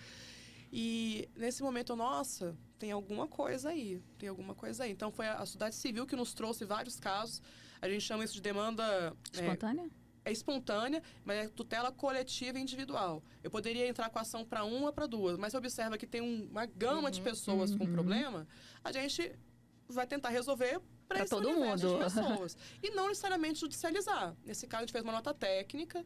[0.72, 4.90] E nesse momento, nossa, tem alguma coisa aí, tem alguma coisa aí.
[4.90, 7.40] Então foi a a sociedade civil que nos trouxe vários casos.
[7.80, 8.82] A gente chama isso de demanda
[9.32, 9.90] é, Espontânea?
[10.24, 13.22] é espontânea, mas é tutela coletiva e individual.
[13.42, 16.48] Eu poderia entrar com ação para uma, para duas, mas você observa que tem um-
[16.50, 17.92] uma gama de pessoas com uhum.
[17.92, 18.48] problema,
[18.82, 19.32] a gente
[19.86, 21.76] vai tentar resolver para todo mundo.
[21.76, 22.56] de pessoas.
[22.82, 24.34] E não necessariamente judicializar.
[24.44, 26.04] Nesse caso, a gente fez uma nota técnica.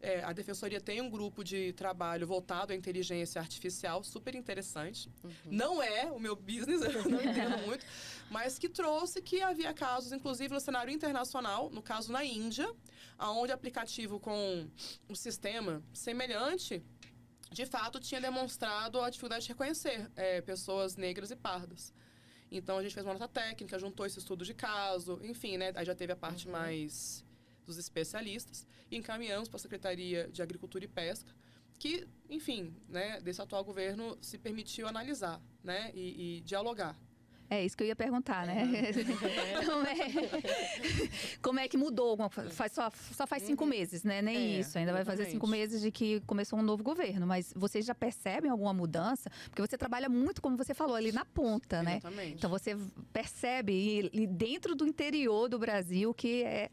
[0.00, 5.10] é, a Defensoria tem um grupo de trabalho voltado à inteligência artificial, super interessante.
[5.46, 7.84] Não é o meu business, eu não entendo muito,
[8.30, 12.70] mas que trouxe que havia casos, inclusive no cenário internacional, no caso na Índia,
[13.18, 14.68] onde aplicativo com
[15.08, 16.82] um sistema semelhante,
[17.50, 21.92] de fato, tinha demonstrado a dificuldade de reconhecer é, pessoas negras e pardas.
[22.56, 25.72] Então, a gente fez uma nota técnica, juntou esse estudo de caso, enfim, né?
[25.74, 27.24] Aí já teve a parte mais
[27.66, 31.34] dos especialistas e encaminhamos para a Secretaria de Agricultura e Pesca,
[31.78, 36.96] que, enfim, né, desse atual governo se permitiu analisar, né, e, e dialogar.
[37.50, 38.64] É isso que eu ia perguntar, né?
[39.66, 42.10] como, é, como é que mudou?
[42.10, 42.30] alguma?
[42.30, 44.22] Faz, só, só faz cinco meses, né?
[44.22, 44.78] Nem É, isso.
[44.78, 45.60] Ainda vai fazer cinco exatamente.
[45.60, 47.26] meses de que começou um novo governo.
[47.26, 49.30] Mas vocês já percebem alguma mudança?
[49.50, 51.98] Porque você trabalha muito, como você falou, ali na ponta, né?
[51.98, 52.34] Exatamente.
[52.34, 52.76] Então você
[53.12, 53.72] percebe
[54.12, 56.70] e, e dentro do interior do Brasil que é,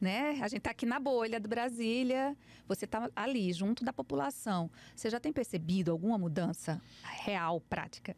[0.00, 0.38] né?
[0.42, 2.36] A gente tá aqui na bolha de Brasília,
[2.68, 4.70] você tá ali junto da população.
[4.94, 6.80] Você já tem percebido alguma mudança
[7.24, 8.14] real, prática?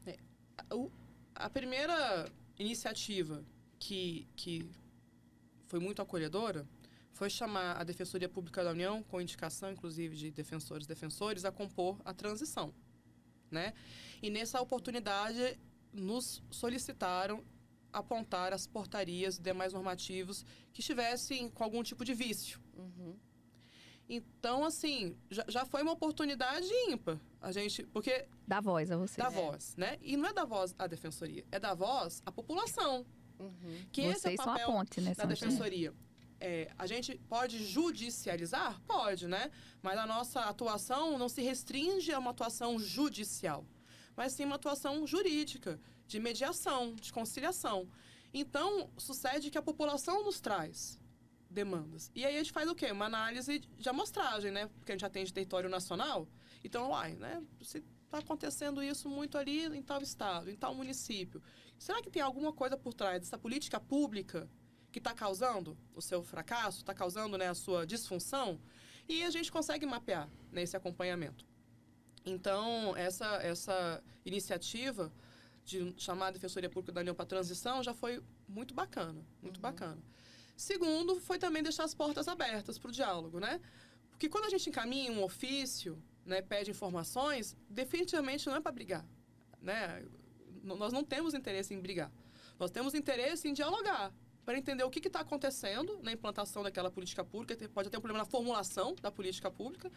[0.71, 0.91] O-
[1.35, 3.45] a primeira iniciativa
[3.79, 4.71] que, que
[5.67, 6.67] foi muito acolhedora
[7.13, 11.53] foi chamar a Defensoria Pública da União, com indicação, inclusive, de defensores e defensores, a
[11.53, 12.75] compor a transição.
[13.51, 13.75] Né?
[14.23, 15.59] E nessa oportunidade,
[15.93, 17.45] nos solicitaram
[17.93, 22.59] apontar as portarias e demais normativos que estivessem com algum tipo de vício.
[22.75, 23.15] Uhum.
[24.09, 27.19] Então, assim, já, já foi uma oportunidade ímpar.
[27.41, 29.17] A gente, porque Dá voz a vocês.
[29.17, 29.99] da voz, né?
[30.03, 33.07] E não é da voz à defensoria, é da voz à população.
[33.39, 33.87] Uhum.
[33.91, 35.15] Que esse é vocês o são a papel ponte, né?
[35.15, 35.93] da defensoria.
[36.39, 38.81] É, a gente pode judicializar?
[38.83, 39.51] Pode, né?
[39.81, 43.65] Mas a nossa atuação não se restringe a uma atuação judicial,
[44.17, 47.89] mas sim uma atuação jurídica, de mediação, de conciliação.
[48.35, 50.99] Então, sucede que a população nos traz
[51.53, 52.11] demandas.
[52.15, 52.91] E aí a gente faz o quê?
[52.91, 54.69] Uma análise de amostragem, né?
[54.79, 56.27] Porque a gente atende território nacional.
[56.65, 57.43] Então, uai, né?
[57.63, 61.43] Se está acontecendo isso muito ali em tal estado, em tal município,
[61.79, 64.49] será que tem alguma coisa por trás dessa política pública
[64.91, 68.61] que está causando o seu fracasso, está causando né, a sua disfunção?
[69.09, 71.47] E a gente consegue mapear né, esse acompanhamento.
[72.25, 75.13] Então, essa, essa iniciativa
[75.65, 79.99] de chamar a Defensoria Pública da União para transição já foi muito bacana, muito bacana.
[80.63, 83.61] Segundo, foi também deixar as portas abertas para o diálogo, né?
[84.11, 89.05] Porque quando a gente encaminha um ofício, né, pede informações, definitivamente não é para brigar.
[89.61, 90.05] né?
[90.63, 92.13] Nós não temos interesse em brigar.
[92.61, 97.25] Nós temos interesse em dialogar para entender o que está acontecendo na implantação daquela política
[97.25, 97.69] pública.
[97.71, 99.91] Pode ter um problema na formulação da política pública,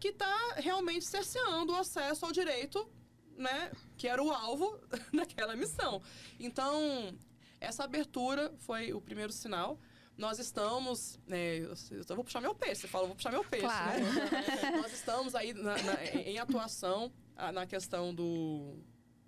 [0.00, 2.90] que está realmente cerceando o acesso ao direito,
[3.36, 4.80] né, que era o alvo
[5.14, 6.02] daquela missão.
[6.40, 7.16] Então,
[7.60, 9.78] essa abertura foi o primeiro sinal.
[10.18, 11.18] Nós estamos.
[11.30, 13.72] É, eu vou puxar meu peixe, você fala, vou puxar meu peixe, né?
[13.72, 14.02] claro.
[14.02, 14.70] né?
[14.82, 17.12] Nós estamos aí na, na, em atuação
[17.54, 18.76] na questão do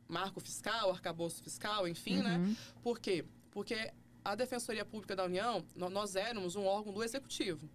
[0.09, 2.37] marco fiscal, arcabouço fiscal, enfim, né?
[2.37, 2.47] uhum.
[2.49, 2.57] né?
[2.83, 3.25] Por quê?
[3.53, 3.93] Porque
[4.25, 7.71] a Defensoria Pública da União, nós éramos um órgão do Executivo.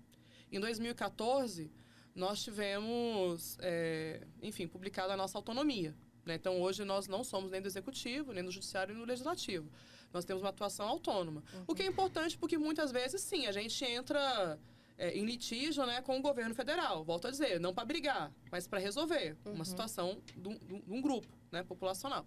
[0.51, 1.71] Em 2014,
[2.13, 5.95] nós tivemos, é, enfim, publicada a nossa autonomia.
[6.25, 6.35] Né?
[6.35, 9.71] Então, hoje, nós não somos nem do Executivo, nem do Judiciário, nem do Legislativo.
[10.15, 11.43] Nós temos uma atuação autônoma.
[11.53, 11.63] Uhum.
[11.67, 14.57] O que é importante porque, muitas vezes, sim, a gente entra
[14.97, 17.03] é, em litígio né, com o governo federal.
[17.03, 19.55] Volto a dizer, não para brigar, mas para resolver uhum.
[19.55, 22.25] uma situação de um, de um grupo né, populacional.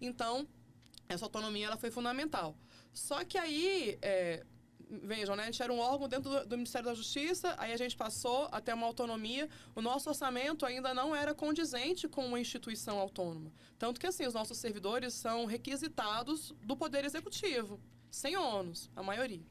[0.00, 0.44] Então,
[1.08, 2.56] essa autonomia ela foi fundamental.
[2.92, 4.44] Só que aí, é,
[4.90, 7.76] vejam, né, a gente era um órgão dentro do, do, Ministério da Justiça, aí a
[7.76, 9.48] gente passou a ter uma autonomia.
[9.74, 13.52] O nosso orçamento ainda não era condizente com uma instituição autônoma.
[13.78, 19.46] Tanto que, assim, os nossos servidores são requisitados do Poder Executivo, sem ônus, a maioria.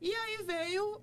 [0.00, 1.02] E aí veio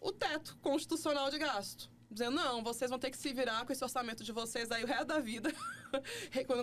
[0.00, 3.82] o teto constitucional de gasto dizendo, não, vocês vão ter que se virar com esse
[3.82, 5.52] orçamento de vocês aí o resto da vida,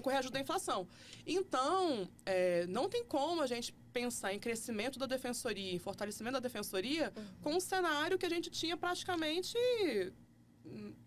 [0.04, 0.88] com reajuste da inflação.
[1.26, 6.40] Então, é, não tem como a gente pensar em crescimento da defensoria, em fortalecimento da
[6.40, 7.24] defensoria, uhum.
[7.42, 9.58] com um cenário que a gente tinha praticamente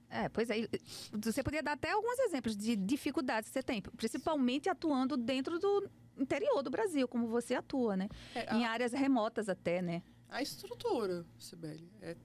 [0.09, 0.69] é, pois é.
[1.13, 5.91] Você poderia dar até alguns exemplos de dificuldades que você tem, principalmente atuando dentro do
[6.17, 8.09] interior do Brasil, como você atua, né?
[8.35, 8.57] É, a...
[8.57, 10.03] Em áreas remotas até, né?
[10.29, 12.17] A estrutura, Sibeli, é,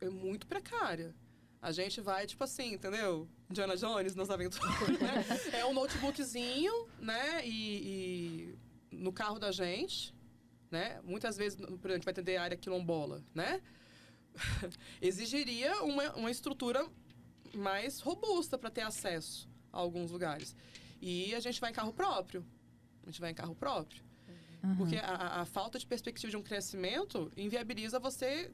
[0.00, 1.14] é muito precária.
[1.66, 3.28] A gente vai, tipo assim, entendeu?
[3.50, 5.24] Diana Jones nas aventuras, né?
[5.52, 7.44] É um notebookzinho, né?
[7.44, 8.54] E,
[8.92, 10.14] e, no carro da gente,
[10.70, 11.00] né?
[11.02, 13.60] Muitas vezes, por exemplo, a gente vai atender a área quilombola, né?
[15.02, 16.86] Exigiria uma, uma estrutura
[17.52, 20.54] mais robusta para ter acesso a alguns lugares.
[21.02, 22.46] E a gente vai em carro próprio.
[23.02, 24.04] A gente vai em carro próprio.
[24.62, 24.76] Uhum.
[24.76, 28.52] Porque a, a falta de perspectiva de um crescimento inviabiliza você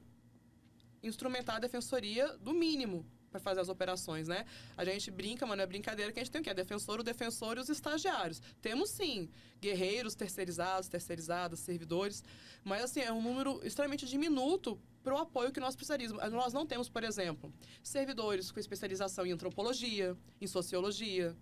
[1.03, 4.45] instrumentar a defensoria do mínimo para fazer as operações, né?
[4.77, 6.51] A gente brinca, mano, é brincadeira que a gente tem o quê?
[6.51, 8.39] A defensor, o defensor e os estagiários.
[8.61, 9.27] Temos sim
[9.59, 12.23] guerreiros terceirizados, terceirizadas, servidores,
[12.63, 16.31] mas assim, é um número extremamente diminuto para o apoio que nós precisaríamos.
[16.31, 21.35] Nós não temos, por exemplo, servidores com especialização em antropologia, em sociologia,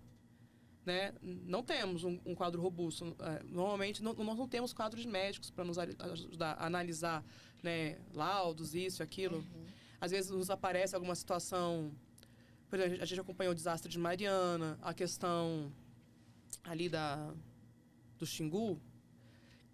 [0.86, 1.14] né?
[1.22, 3.16] Não temos um, um quadro robusto.
[3.20, 7.24] É, normalmente, não, nós não temos quadros médicos para nos ajudar a analisar
[7.64, 9.38] né, laudos, isso, aquilo.
[9.38, 9.66] Uhum.
[10.00, 11.92] Às vezes nos aparece alguma situação.
[12.70, 15.72] Por exemplo, a gente acompanhou o desastre de Mariana, a questão
[16.64, 17.34] ali da,
[18.18, 18.80] do Xingu,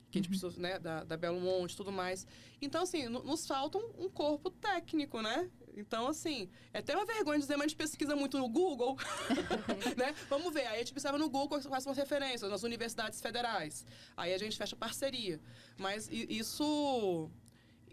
[0.09, 0.39] que a gente uhum.
[0.39, 2.25] precisou, né, da, da Belo Monte tudo mais.
[2.61, 5.49] Então, assim, nos falta um, um corpo técnico, né?
[5.75, 8.97] Então, assim, é até uma vergonha dizer, mas a gente pesquisa muito no Google,
[9.95, 10.15] né?
[10.27, 13.85] Vamos ver, aí a gente observa no Google quais são as referências, nas universidades federais.
[14.15, 15.39] Aí a gente fecha parceria.
[15.77, 17.29] Mas isso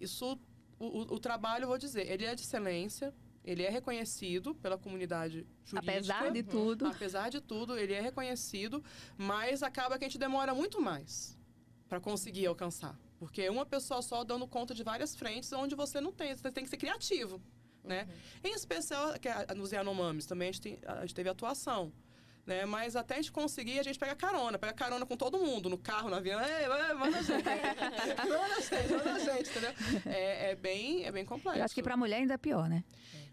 [0.01, 0.39] isso,
[0.79, 5.93] o, o trabalho, vou dizer, ele é de excelência, ele é reconhecido pela comunidade jurídica.
[5.93, 6.87] Apesar de tudo.
[6.87, 8.83] Apesar de tudo, ele é reconhecido,
[9.19, 11.39] mas acaba que a gente demora muito mais
[11.89, 12.99] para conseguir alcançar.
[13.19, 16.65] Porque uma pessoa só dando conta de várias frentes onde você não tem, você tem
[16.65, 17.41] que ser criativo.
[17.83, 18.09] Né?
[18.09, 18.51] Uhum.
[18.51, 19.13] Em especial
[19.55, 21.93] nos Yanomamis, também a gente, tem, a gente teve atuação
[22.47, 22.65] né?
[22.65, 25.79] Mas até a gente conseguir, a gente pega carona, pega carona com todo mundo, no
[25.79, 26.39] carro, no avião,
[26.99, 29.73] manda a gente, manda a gente, manda a gente, entendeu?
[30.07, 31.59] É, é, bem, é bem complexo.
[31.59, 32.85] Eu acho que para a mulher ainda é pior, né?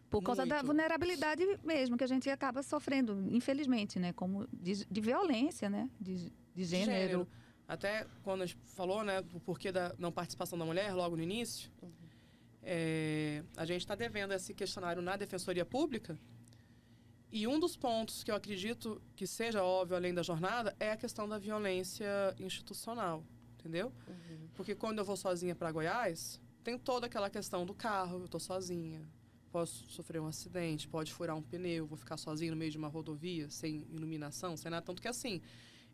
[0.10, 0.56] Por causa Muito.
[0.56, 4.12] da vulnerabilidade mesmo que a gente acaba sofrendo, infelizmente, né?
[4.12, 5.89] Como de, de violência, né?
[6.00, 6.91] De, de gênero.
[6.91, 7.28] gênero.
[7.65, 11.24] Até quando a gente falou, né, do porquê da não participação da mulher, logo no
[11.24, 11.89] início, uhum.
[12.62, 16.19] é, a gente está devendo esse questionário na Defensoria Pública,
[17.32, 20.98] e um dos pontos que eu acredito que seja óbvio além da jornada é a
[20.98, 23.24] questão da violência institucional,
[23.58, 23.94] entendeu?
[24.08, 24.50] Uhum.
[24.54, 28.39] Porque quando eu vou sozinha para Goiás, tem toda aquela questão do carro, eu estou
[28.39, 29.02] sozinha,
[29.52, 32.88] posso sofrer um acidente, pode furar um pneu, vou ficar sozinha no meio de uma
[32.88, 34.86] rodovia, sem iluminação, sem nada.
[34.86, 35.41] Tanto que assim,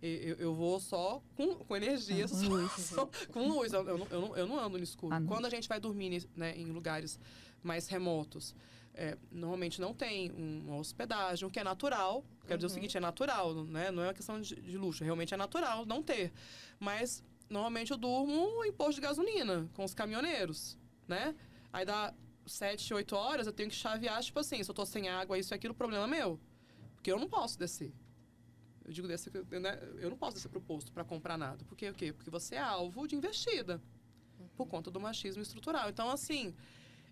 [0.02, 2.38] eu, eu vou só com, com energia, só.
[2.78, 3.74] Só, com luz.
[3.74, 5.14] Eu, eu, eu, não, eu não ando no escuro.
[5.14, 7.20] Ah, Quando a gente vai dormir né, em lugares
[7.64, 8.56] mais remotos,
[8.98, 12.26] é, normalmente não tem uma hospedagem, o que é natural.
[12.42, 12.58] Quero uhum.
[12.58, 12.74] dizer o uhum.
[12.74, 13.92] seguinte, é natural, né?
[13.92, 16.34] Não é uma questão de, de, luxo, realmente é natural não ter.
[16.80, 21.36] Mas normalmente eu durmo em posto de gasolina, com os caminhoneiros, né?
[21.72, 22.12] Aí dá
[22.48, 25.54] sete, oito horas, eu tenho que chavear, tipo assim, se eu tô sem água, isso
[25.54, 26.40] e aquilo, problema meu.
[26.96, 27.94] Porque eu não posso descer.
[28.84, 31.64] Eu digo desse, né, eu não posso descer pro posto para comprar nada.
[31.66, 32.12] Porque o quê?
[32.12, 33.80] Porque você é alvo de investida
[34.56, 35.90] por conta do machismo estrutural.
[35.90, 36.56] Então, assim,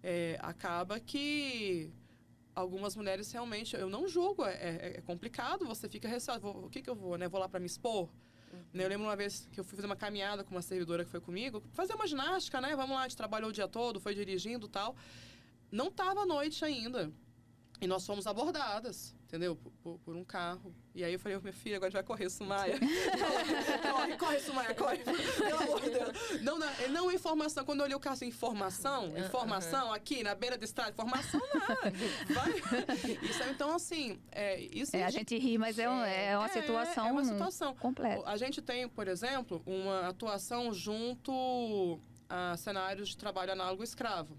[0.04, 1.92] é, acaba que
[2.54, 6.82] algumas mulheres realmente, eu não julgo, é, é, é complicado, você fica receoso, o que
[6.82, 7.28] que eu vou, né?
[7.28, 8.10] Vou lá para me expor?
[8.74, 11.12] Né, Eu lembro uma vez que eu fui fazer uma caminhada com uma servidora que
[11.12, 12.76] foi comigo, fazer uma ginástica, né?
[12.76, 14.96] Vamos lá, a gente trabalhou o dia todo, foi dirigindo tal.
[15.72, 17.12] Não tava à noite ainda.
[17.82, 19.56] E nós fomos abordadas, entendeu?
[19.56, 20.74] Por, por- por um carro.
[20.94, 22.80] E aí eu falei, ô, minha filha, agora a gente vai correr, Sumaia.
[23.92, 24.98] corre, corre, Sumaia, corre.
[25.04, 26.42] Pelo amor de Deus.
[26.42, 27.66] Não, não, não informação.
[27.66, 31.92] Quando eu olhei o carro assim, informação, informação, aqui na beira da estrada, informação nada.
[32.34, 32.52] Vai.
[33.30, 36.46] Isso, é, então, assim, é, isso É, a gente ri, mas é, um- é uma
[36.46, 37.76] é, situação É uma situação.
[37.76, 38.24] completa.
[38.30, 44.38] A gente tem, por exemplo, uma atuação junto a cenários de trabalho análogo escravo.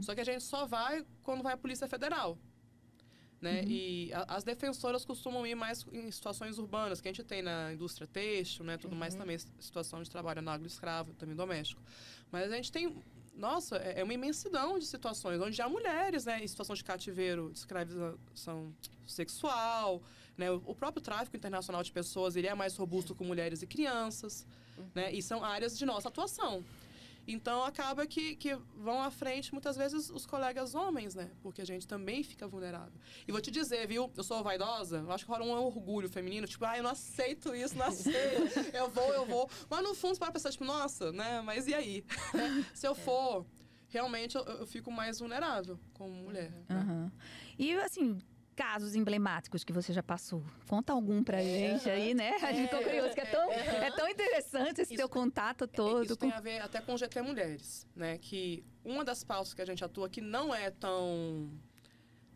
[0.00, 2.36] Só que a gente só vai quando vai a Polícia Federal.
[3.40, 3.62] Né?
[3.68, 7.72] E a- as defensoras costumam ir mais em situações urbanas, que a gente tem na
[7.72, 8.76] indústria têxtil, né?
[8.76, 11.80] Tudo mais também, situação de trabalho análogo escravo, também doméstico.
[12.32, 12.96] Mas a gente tem,
[13.36, 16.42] nossa, é é uma imensidão de situações, onde há mulheres, né?
[16.42, 18.74] Em situação de cativeiro, de escravização
[19.06, 20.02] sexual,
[20.36, 20.50] né?
[20.50, 24.44] O o próprio tráfico internacional de pessoas, ele é mais robusto com mulheres e crianças,
[24.94, 25.12] né?
[25.12, 26.64] E são áreas de nossa atuação.
[27.30, 31.30] Então, acaba que, que vão à frente, muitas vezes, os colegas homens, né?
[31.42, 32.98] Porque a gente também fica vulnerável.
[33.26, 34.10] E vou te dizer, viu?
[34.16, 36.46] Eu sou vaidosa, eu acho que rola um orgulho feminino.
[36.46, 38.74] Tipo, ah, eu não aceito isso, não aceito.
[38.74, 39.50] eu vou, eu vou.
[39.68, 41.42] Mas, no fundo, você para pensar, tipo, nossa, né?
[41.42, 42.02] Mas e aí?
[42.72, 43.44] Se eu for,
[43.88, 46.50] realmente, eu, eu fico mais vulnerável como mulher.
[46.50, 46.64] né?
[46.70, 47.12] Aham.
[47.58, 48.18] E assim,
[48.58, 50.42] casos emblemáticos que você já passou.
[50.66, 52.30] Conta algum pra gente aí, né?
[52.42, 56.04] A gente ficou curioso, que é tão, é tão interessante esse Isso- teu contato todo.
[56.04, 58.18] Isso com- tem a ver até com GT Mulheres, né?
[58.18, 61.48] Que uma das pautas que a gente atua que não é tão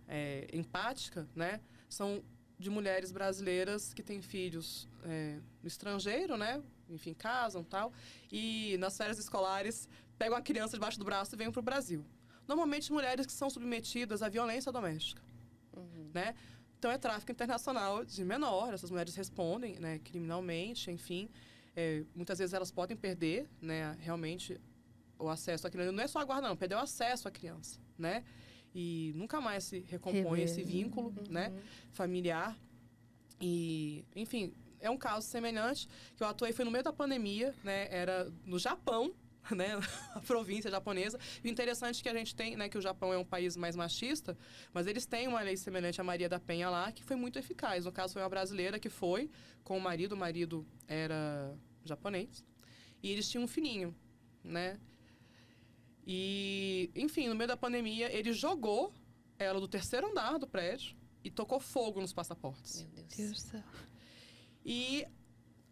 [0.06, 1.60] é, empática, né?
[1.88, 2.22] São
[2.56, 6.62] de mulheres brasileiras que têm filhos é, no estrangeiro, né?
[6.88, 7.92] Enfim, casam tal.
[8.30, 12.04] E nas férias escolares pegam a criança debaixo do braço e vêm para o Brasil.
[12.46, 15.22] Normalmente mulheres que são submetidas à violência doméstica,
[16.12, 16.34] né?
[16.78, 18.74] Então é tráfico internacional de menor.
[18.74, 20.00] Essas mulheres respondem, né?
[20.00, 21.28] Criminalmente, enfim.
[21.74, 24.60] É, muitas vezes elas podem perder, né, realmente
[25.18, 25.92] o acesso à criança.
[25.92, 28.24] Não é só a guarda, não, perder o acesso à criança, né?
[28.74, 30.44] E nunca mais se recompõe Rever.
[30.44, 31.52] esse vínculo, né,
[31.92, 32.58] familiar.
[33.40, 37.88] E, enfim, é um caso semelhante que eu atuei foi no meio da pandemia, né?
[37.90, 39.14] Era no Japão,
[39.50, 39.78] né,
[40.14, 41.18] a província japonesa.
[41.42, 43.56] E o interessante é que a gente tem, né, que o Japão é um país
[43.56, 44.36] mais machista,
[44.72, 47.84] mas eles têm uma lei semelhante à Maria da Penha lá, que foi muito eficaz.
[47.84, 49.30] No caso, foi uma brasileira que foi
[49.64, 52.44] com o marido, o marido era japonês,
[53.02, 53.94] e eles tinham um filhinho,
[54.44, 54.78] né?
[56.06, 58.92] E, enfim, no meio da pandemia, ele jogou
[59.38, 62.82] ela do terceiro andar do prédio e tocou fogo nos passaportes.
[62.82, 63.16] Meu Deus.
[63.16, 63.62] Deus do céu.
[64.64, 65.06] E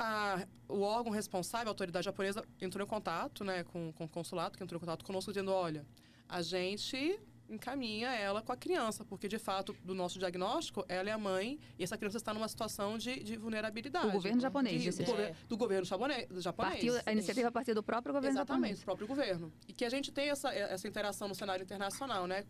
[0.01, 4.57] a- o órgão responsável, a autoridade japonesa, entrou em contato né, com, com o consulado,
[4.57, 5.87] que entrou em contato conosco, dizendo: olha,
[6.29, 11.13] a gente encaminha ela com a criança, porque de fato, do nosso diagnóstico, ela é
[11.13, 14.07] a mãe e essa criança está numa situação de, de vulnerabilidade.
[14.07, 16.29] O governo japonês, De- do, gover- do governo japonês.
[16.53, 18.79] Partiu, a iniciativa partiu do próprio governo Exatamente, japonês.
[18.81, 19.53] do próprio governo.
[19.67, 22.45] E que a gente tem essa, essa interação no cenário internacional, né?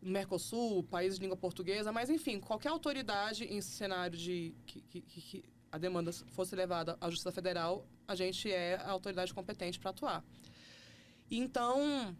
[0.00, 5.44] Mercosul, países de língua portuguesa, mas enfim, qualquer autoridade em cenário de que- que- que
[5.70, 10.24] a demanda fosse levada à Justiça Federal, a gente é a autoridade competente para atuar.
[11.30, 12.16] Então,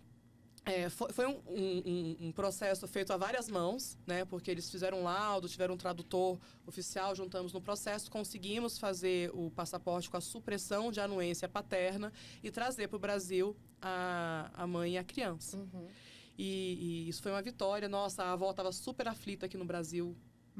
[0.64, 4.24] é, foi, foi um, um- um- processo feito a várias mãos, né?
[4.26, 9.50] Porque eles fizeram um laudo, tiveram um tradutor oficial, juntamos no processo, conseguimos fazer o
[9.50, 14.92] passaporte com a supressão de anuência paterna e trazer para o Brasil a, a mãe
[14.94, 15.56] e a criança.
[15.56, 15.88] Uhum.
[16.36, 17.88] E, e isso foi uma vitória.
[17.88, 20.14] Nossa, a avó estava super aflita aqui no Brasil,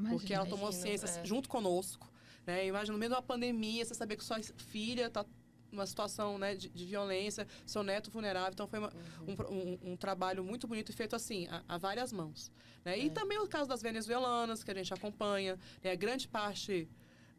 [0.09, 1.25] porque ela tomou Imagino, ciência é.
[1.25, 2.11] junto conosco.
[2.45, 2.67] Né?
[2.67, 5.25] Imagina, no meio de uma pandemia, você saber que sua filha está
[5.71, 8.51] numa situação né, de, de violência, seu neto vulnerável.
[8.53, 9.35] Então, foi uma- Uhum.
[9.51, 9.53] um,
[9.89, 12.51] um- um trabalho muito bonito e feito assim, a, a várias mãos.
[12.83, 12.97] Né?
[12.97, 13.09] E É.
[13.09, 15.59] também o caso das venezuelanas, que a gente acompanha.
[15.83, 15.95] Né?
[15.95, 16.89] Grande parte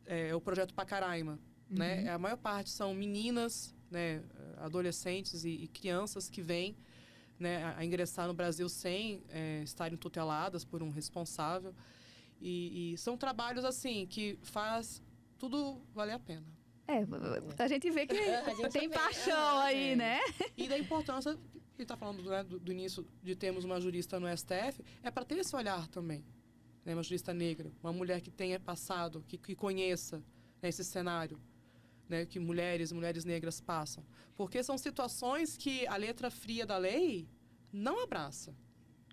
[0.06, 1.38] é o projeto Pacaraima.
[1.68, 2.08] Né?
[2.08, 4.22] A maior parte são meninas, né,
[4.58, 6.76] adolescentes e, e crianças que vêm
[7.38, 11.74] né, a, a ingressar no Brasil sem é, estarem tuteladas por um responsável.
[12.40, 15.03] E, e são trabalhos assim que faz
[15.38, 16.46] tudo valer a pena.
[16.86, 17.07] É,
[17.62, 18.16] a gente vê que
[18.57, 19.97] gente tem vê, paixão ah, aí, é.
[19.97, 20.20] né?
[20.57, 21.38] E da importância,
[21.76, 25.24] que está falando né, do, do início de termos uma jurista no STF, é para
[25.24, 26.24] ter esse olhar também.
[26.84, 30.18] Né, uma jurista negra, uma mulher que tenha passado, que, que conheça
[30.61, 31.38] né, esse cenário
[32.09, 34.05] né, que mulheres, mulheres negras passam.
[34.34, 37.28] Porque são situações que a letra fria da lei
[37.72, 38.55] não abraça.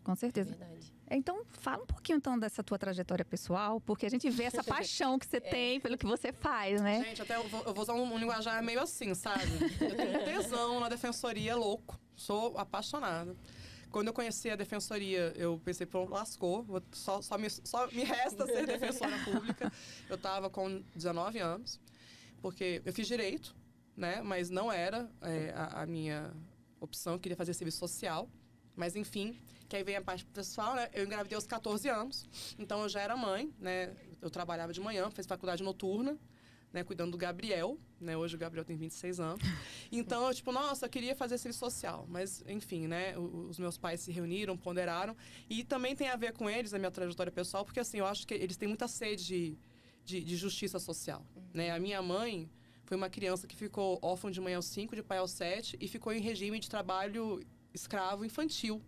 [0.03, 0.49] Com certeza.
[0.49, 0.96] Verdade.
[1.09, 5.17] Então, fala um pouquinho então dessa tua trajetória pessoal, porque a gente vê essa paixão
[5.17, 7.03] que você tem pelo que você faz, né?
[7.03, 9.43] Gente, até eu vou, eu vou usar um, um linguajar meio assim, sabe?
[9.79, 11.97] Eu tenho um tesão na defensoria louco.
[12.15, 13.35] Sou apaixonada.
[13.89, 16.63] Quando eu conheci a defensoria, eu pensei, pronto, lascou.
[16.63, 19.71] vou- Só, só, me, só me resta ser defensora pública.
[20.09, 21.79] Eu estava com 19 anos,
[22.41, 23.55] porque eu fiz direito,
[23.95, 24.21] né?
[24.21, 26.33] Mas não era é, a, a minha
[26.81, 27.13] opção.
[27.13, 28.27] Eu queria fazer serviço social.
[28.75, 30.89] Mas, enfim, que aí vem a parte pessoal, né?
[30.93, 32.27] Eu engravidei aos 14 anos.
[32.57, 33.93] Então, eu já era mãe, né?
[34.21, 36.17] Eu trabalhava de manhã, fiz faculdade noturna
[36.71, 38.15] né, cuidando do Gabriel, né?
[38.15, 39.41] Hoje o Gabriel tem 26 anos.
[39.91, 42.05] Então, eu, tipo, nossa, eu queria fazer serviço social.
[42.09, 43.17] Mas, enfim, né?
[43.17, 45.15] Os meus pais se reuniram, ponderaram.
[45.49, 48.27] E também tem a ver com eles, a minha trajetória pessoal, porque, assim, eu acho
[48.27, 49.57] que eles têm muita sede de,
[50.03, 51.71] de, de justiça social, né?
[51.71, 52.49] A minha mãe
[52.83, 55.87] foi uma criança que ficou órfã de mãe aos 5, de pai aos 7, e
[55.87, 57.41] ficou em regime de trabalho
[57.73, 58.81] escravo infantil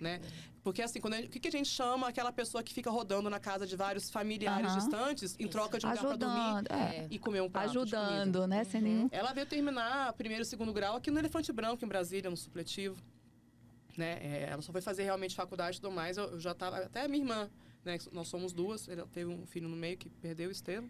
[0.00, 0.20] né?
[0.62, 3.30] Porque assim, quando gente- o que, que a gente chama aquela pessoa que fica rodando
[3.30, 4.78] na casa de vários familiares Aham.
[4.78, 7.06] distantes em troca de um lugar pra dormir Ajudando, é.
[7.10, 8.64] E comer um prato Ajudando, né?
[8.64, 9.08] Sem nenhum.
[9.10, 12.96] Ela veio terminar primeiro e segundo grau aqui no Elefante Branco, em Brasília, no supletivo.
[13.96, 14.18] Né?
[14.22, 16.16] É, ela só foi fazer realmente faculdade e tudo mais.
[16.16, 16.78] Eu, eu já tava.
[16.78, 17.50] Até a minha irmã,
[17.84, 17.98] né?
[18.12, 18.88] Nós somos duas.
[18.88, 20.88] Ela teve um filho no meio que perdeu o Estevam.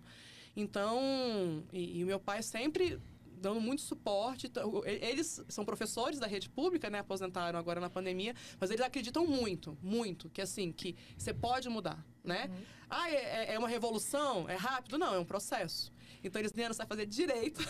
[0.57, 3.01] Então, e, e o meu pai sempre
[3.41, 4.47] dando muito suporte.
[4.47, 6.99] Então, Eles são professores da rede pública, né?
[7.01, 12.05] Aposentaram agora na pandemia, mas eles acreditam muito, muito, que assim, que você pode mudar,
[12.23, 12.51] né?
[12.89, 14.49] Ah, é, é- é uma revolução?
[14.49, 14.99] É rápido?
[14.99, 15.93] Não, é um processo.
[16.23, 17.61] Então eles vieram, você vai fazer direito.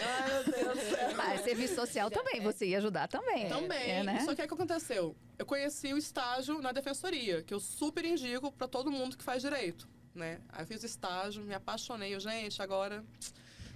[0.00, 1.10] Ai, meu Deus do céu.
[1.18, 3.48] Ah, serviço social também, você ia ajudar também.
[3.48, 3.90] Também.
[3.90, 4.20] É, né?
[4.24, 5.14] Só que o que aconteceu?
[5.38, 9.42] Eu conheci o estágio na defensoria, que eu super indico para todo mundo que faz
[9.42, 10.40] direito, né?
[10.48, 12.14] Aí eu fiz o estágio, me apaixonei.
[12.14, 13.04] Eu, gente, agora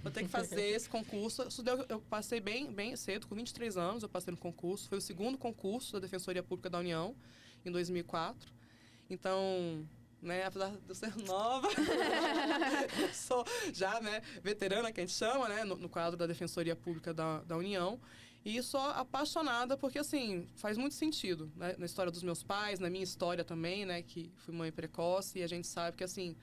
[0.05, 1.43] vou ter que fazer esse concurso.
[1.89, 4.87] Eu passei bem, bem cedo, com 23 anos, eu passei no concurso.
[4.87, 7.15] Foi o segundo concurso da Defensoria Pública da União,
[7.65, 8.53] em 2004.
[9.09, 9.83] Então,
[10.21, 11.67] né, apesar de eu ser nova,
[13.13, 13.43] sou
[13.73, 17.39] já, né, veterana, que a gente chama, né, no, no quadro da Defensoria Pública da,
[17.41, 17.99] da União.
[18.43, 22.91] E sou apaixonada porque, assim, faz muito sentido, né, na história dos meus pais, na
[22.91, 26.35] minha história também, né, que fui mãe precoce, e a gente sabe que, assim,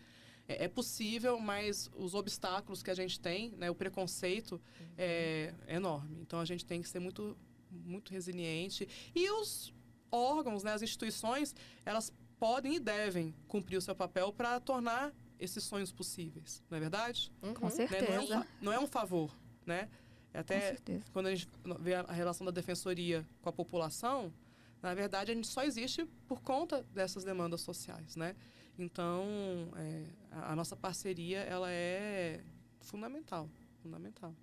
[0.58, 4.60] é, é possível, mas os obstáculos que a gente tem, né, o preconceito
[4.96, 6.18] é, é enorme.
[6.20, 7.36] Então, a gente tem que ser muito,
[7.70, 8.88] muito resiliente.
[9.14, 9.72] E os
[10.10, 15.64] órgãos, né, as instituições, elas podem e devem cumprir o seu papel para tornar esses
[15.64, 17.32] sonhos possíveis, não é verdade?
[17.40, 18.46] Com Né, Não, é um, certeza.
[18.60, 19.36] não é um favor,
[19.66, 19.88] né?
[20.32, 21.04] Com Até certeza.
[21.12, 21.48] quando a gente
[21.80, 24.32] vê a relação da defensoria com a população,
[24.82, 28.34] na verdade a gente só existe por conta dessas demandas sociais, né?
[28.78, 29.24] Então,
[29.76, 32.40] é, a, a nossa parceria ela é
[32.80, 33.48] fundamental,
[33.82, 34.34] fundamental.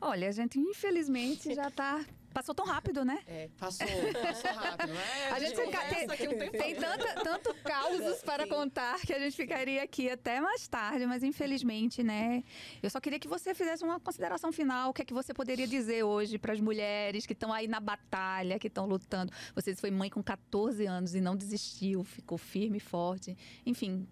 [0.00, 2.04] Olha, a gente infelizmente já tá.
[2.36, 3.18] Passou tão rápido, né?
[3.26, 3.48] É.
[3.58, 3.86] Passou,
[4.22, 5.30] passou rápido, né?
[5.32, 5.80] A gente fica-
[6.12, 6.60] aqui um tempão.
[6.60, 8.50] Tem tanta, tanto causos para Sim.
[8.50, 12.44] contar que a gente ficaria aqui até mais tarde, mas infelizmente, né?
[12.82, 14.90] Eu só queria que você fizesse uma consideração final.
[14.90, 17.80] O que é que você poderia dizer hoje para as mulheres que estão aí na
[17.80, 19.32] batalha, que estão lutando?
[19.54, 23.34] Você foi mãe com 14 anos e não desistiu, ficou firme e forte.
[23.64, 24.06] Enfim,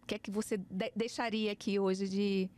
[0.00, 2.48] o que é que você de- deixaria aqui hoje de,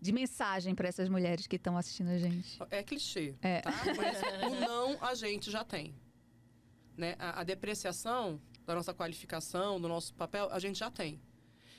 [0.00, 2.58] de mensagem para essas mulheres que estão assistindo a gente?
[2.70, 3.60] É clichê, É.
[3.60, 3.72] tá?
[3.96, 5.94] Mas o não a gente já tem.
[6.96, 7.14] Né?
[7.18, 11.20] A, a depreciação da nossa qualificação, do nosso papel, a gente já tem.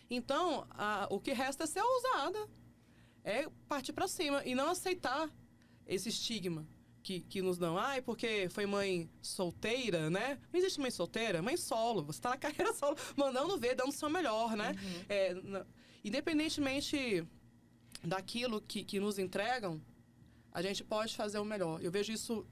[0.10, 2.48] Então, a- o que resta é ser ousada.
[3.24, 5.30] É partir para cima e não aceitar
[5.86, 6.66] esse estigma
[7.04, 7.78] que, que nos dão.
[7.78, 10.40] Ai, porque foi mãe solteira, né?
[10.52, 12.04] Não existe mãe solteira, mãe solo.
[12.06, 14.74] Você tá na carreira solo, mandando ver, dando o seu melhor, né?
[15.10, 15.66] É, na-
[16.06, 17.26] independentemente
[18.04, 19.82] daquilo que, que nos entregam,
[20.52, 21.82] a gente pode fazer o melhor.
[21.82, 22.46] Eu vejo isso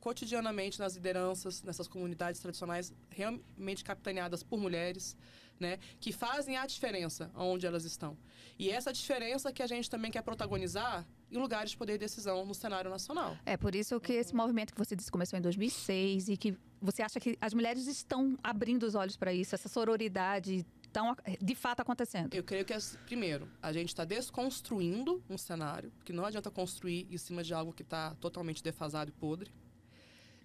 [0.00, 5.16] cotidianamente nas lideranças, nessas comunidades tradicionais, realmente capitaneadas por mulheres,
[5.60, 8.18] né, que fazem a diferença onde elas estão.
[8.58, 12.44] E essa diferença que a gente também quer protagonizar em lugares de poder e decisão
[12.44, 13.36] no cenário nacional.
[13.46, 17.02] É por isso que esse movimento que você disse começou em 2006 e que você
[17.02, 21.80] acha que as mulheres estão abrindo os olhos para isso, essa sororidade estão de fato
[21.80, 22.32] acontecendo.
[22.34, 27.06] Eu creio que, as- primeiro, a gente está desconstruindo um cenário, porque não adianta construir
[27.10, 29.50] em cima de algo que está totalmente defasado e podre.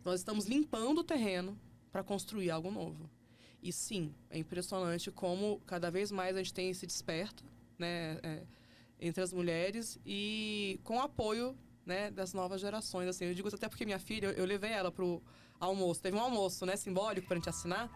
[0.04, 1.60] Nós estamos limpando o terreno
[1.91, 3.10] para construir algo novo.
[3.62, 7.43] E sim, é impressionante como cada vez mais a gente tem se desperta
[7.78, 8.43] né, é,
[9.00, 13.08] entre as mulheres e com o apoio né, das novas gerações.
[13.10, 15.22] Assim, eu digo até porque minha filha, eu, eu levei ela pro
[15.60, 16.02] almoço.
[16.02, 17.89] Teve um almoço né, simbólico para a gente assinar.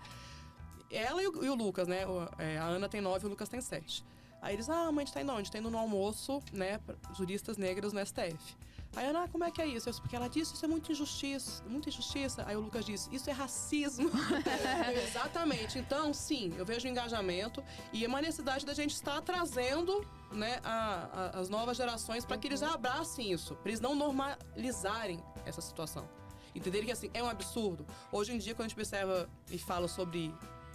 [0.91, 2.05] Ela e o, e o Lucas, né?
[2.05, 4.03] o- é, a Ana tem nove e o Lucas tem sete.
[4.41, 5.41] Aí eles, ah, mãe, a gente tá indo onde?
[5.41, 6.79] A gente tá indo no almoço, né?
[7.15, 8.55] Juristas negras no STF.
[8.95, 9.87] Aí Ana, ah, como é que é isso?
[9.87, 12.43] Eu, porque ela disse, isso é muito injustiça, muita injustiça.
[12.45, 14.09] Aí o Lucas disse, isso é racismo.
[15.07, 15.79] Exatamente.
[15.79, 17.63] Então, sim, eu vejo engajamento
[17.93, 22.37] e é uma necessidade da gente estar trazendo né, a, a, as novas gerações para
[22.37, 26.07] que eles abracem isso, para eles não normalizarem essa situação.
[26.53, 27.85] Entenderem que assim, é um absurdo.
[28.11, 30.33] Hoje em dia, quando a gente observa e fala sobre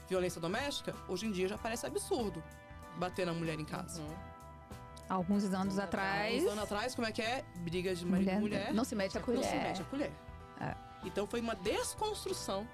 [0.09, 2.43] violência doméstica, hoje em dia já parece absurdo
[2.97, 4.01] bater na mulher em casa.
[4.01, 4.15] Uhum.
[5.09, 6.35] Alguns anos atrás.
[6.35, 7.45] Alguns anos atrás, como é que é?
[7.59, 8.75] Briga de marido mulher, e mulher.
[8.75, 9.41] Não se mete a colher.
[9.41, 10.13] Não se mete a colher.
[10.61, 10.75] É.
[11.05, 12.67] Então foi uma desconstrução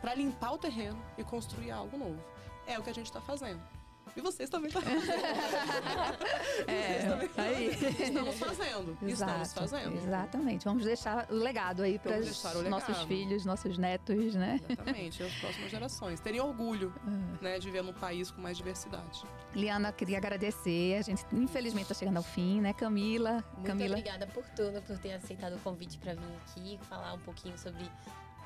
[0.00, 2.20] para limpar o terreno e construir algo novo.
[2.66, 3.60] É o que a gente está fazendo.
[4.16, 5.12] E vocês também estão fazendo.
[6.66, 7.68] é, também aí.
[8.02, 8.98] Estamos fazendo.
[9.02, 9.96] Exato, estamos fazendo.
[9.96, 10.64] Exatamente.
[10.64, 14.60] Vamos deixar o legado aí para os nossos filhos, nossos netos, né?
[14.68, 16.20] Exatamente, as próximas gerações.
[16.20, 16.92] Terem orgulho
[17.40, 17.44] é.
[17.44, 19.22] né, de viver num país com mais diversidade.
[19.54, 20.98] Liana, queria agradecer.
[20.98, 23.44] A gente, infelizmente, está chegando ao fim, né, Camila?
[23.54, 23.96] Muito Camila.
[23.96, 27.84] obrigada por tudo, por ter aceitado o convite para vir aqui falar um pouquinho sobre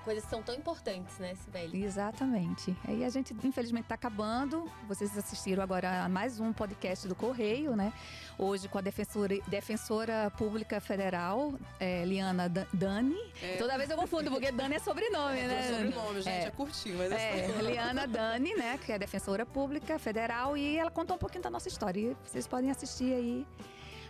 [0.02, 1.84] coisas que são tão importantes, né, Sibeli?
[1.84, 2.76] Exatamente.
[2.86, 4.70] Aí a gente, infelizmente, está acabando.
[4.86, 7.92] Vocês assistiram agora a mais um podcast do Correio, né?
[8.38, 13.16] Hoje com a defensora, defensora pública federal, é, Liana Dani.
[13.42, 13.56] É.
[13.56, 15.60] Toda vez eu confundo, porque Dani é sobrenome, é, né?
[15.60, 17.46] É sobrenome, gente, é, é curtinho, mas é.
[17.46, 18.78] é Liana Dani, né?
[18.78, 20.56] Que é defensora pública federal.
[20.56, 22.00] E ela contou um pouquinho da nossa história.
[22.00, 23.46] E vocês podem assistir aí.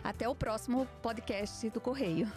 [0.03, 2.29] Até o próximo podcast do Correio.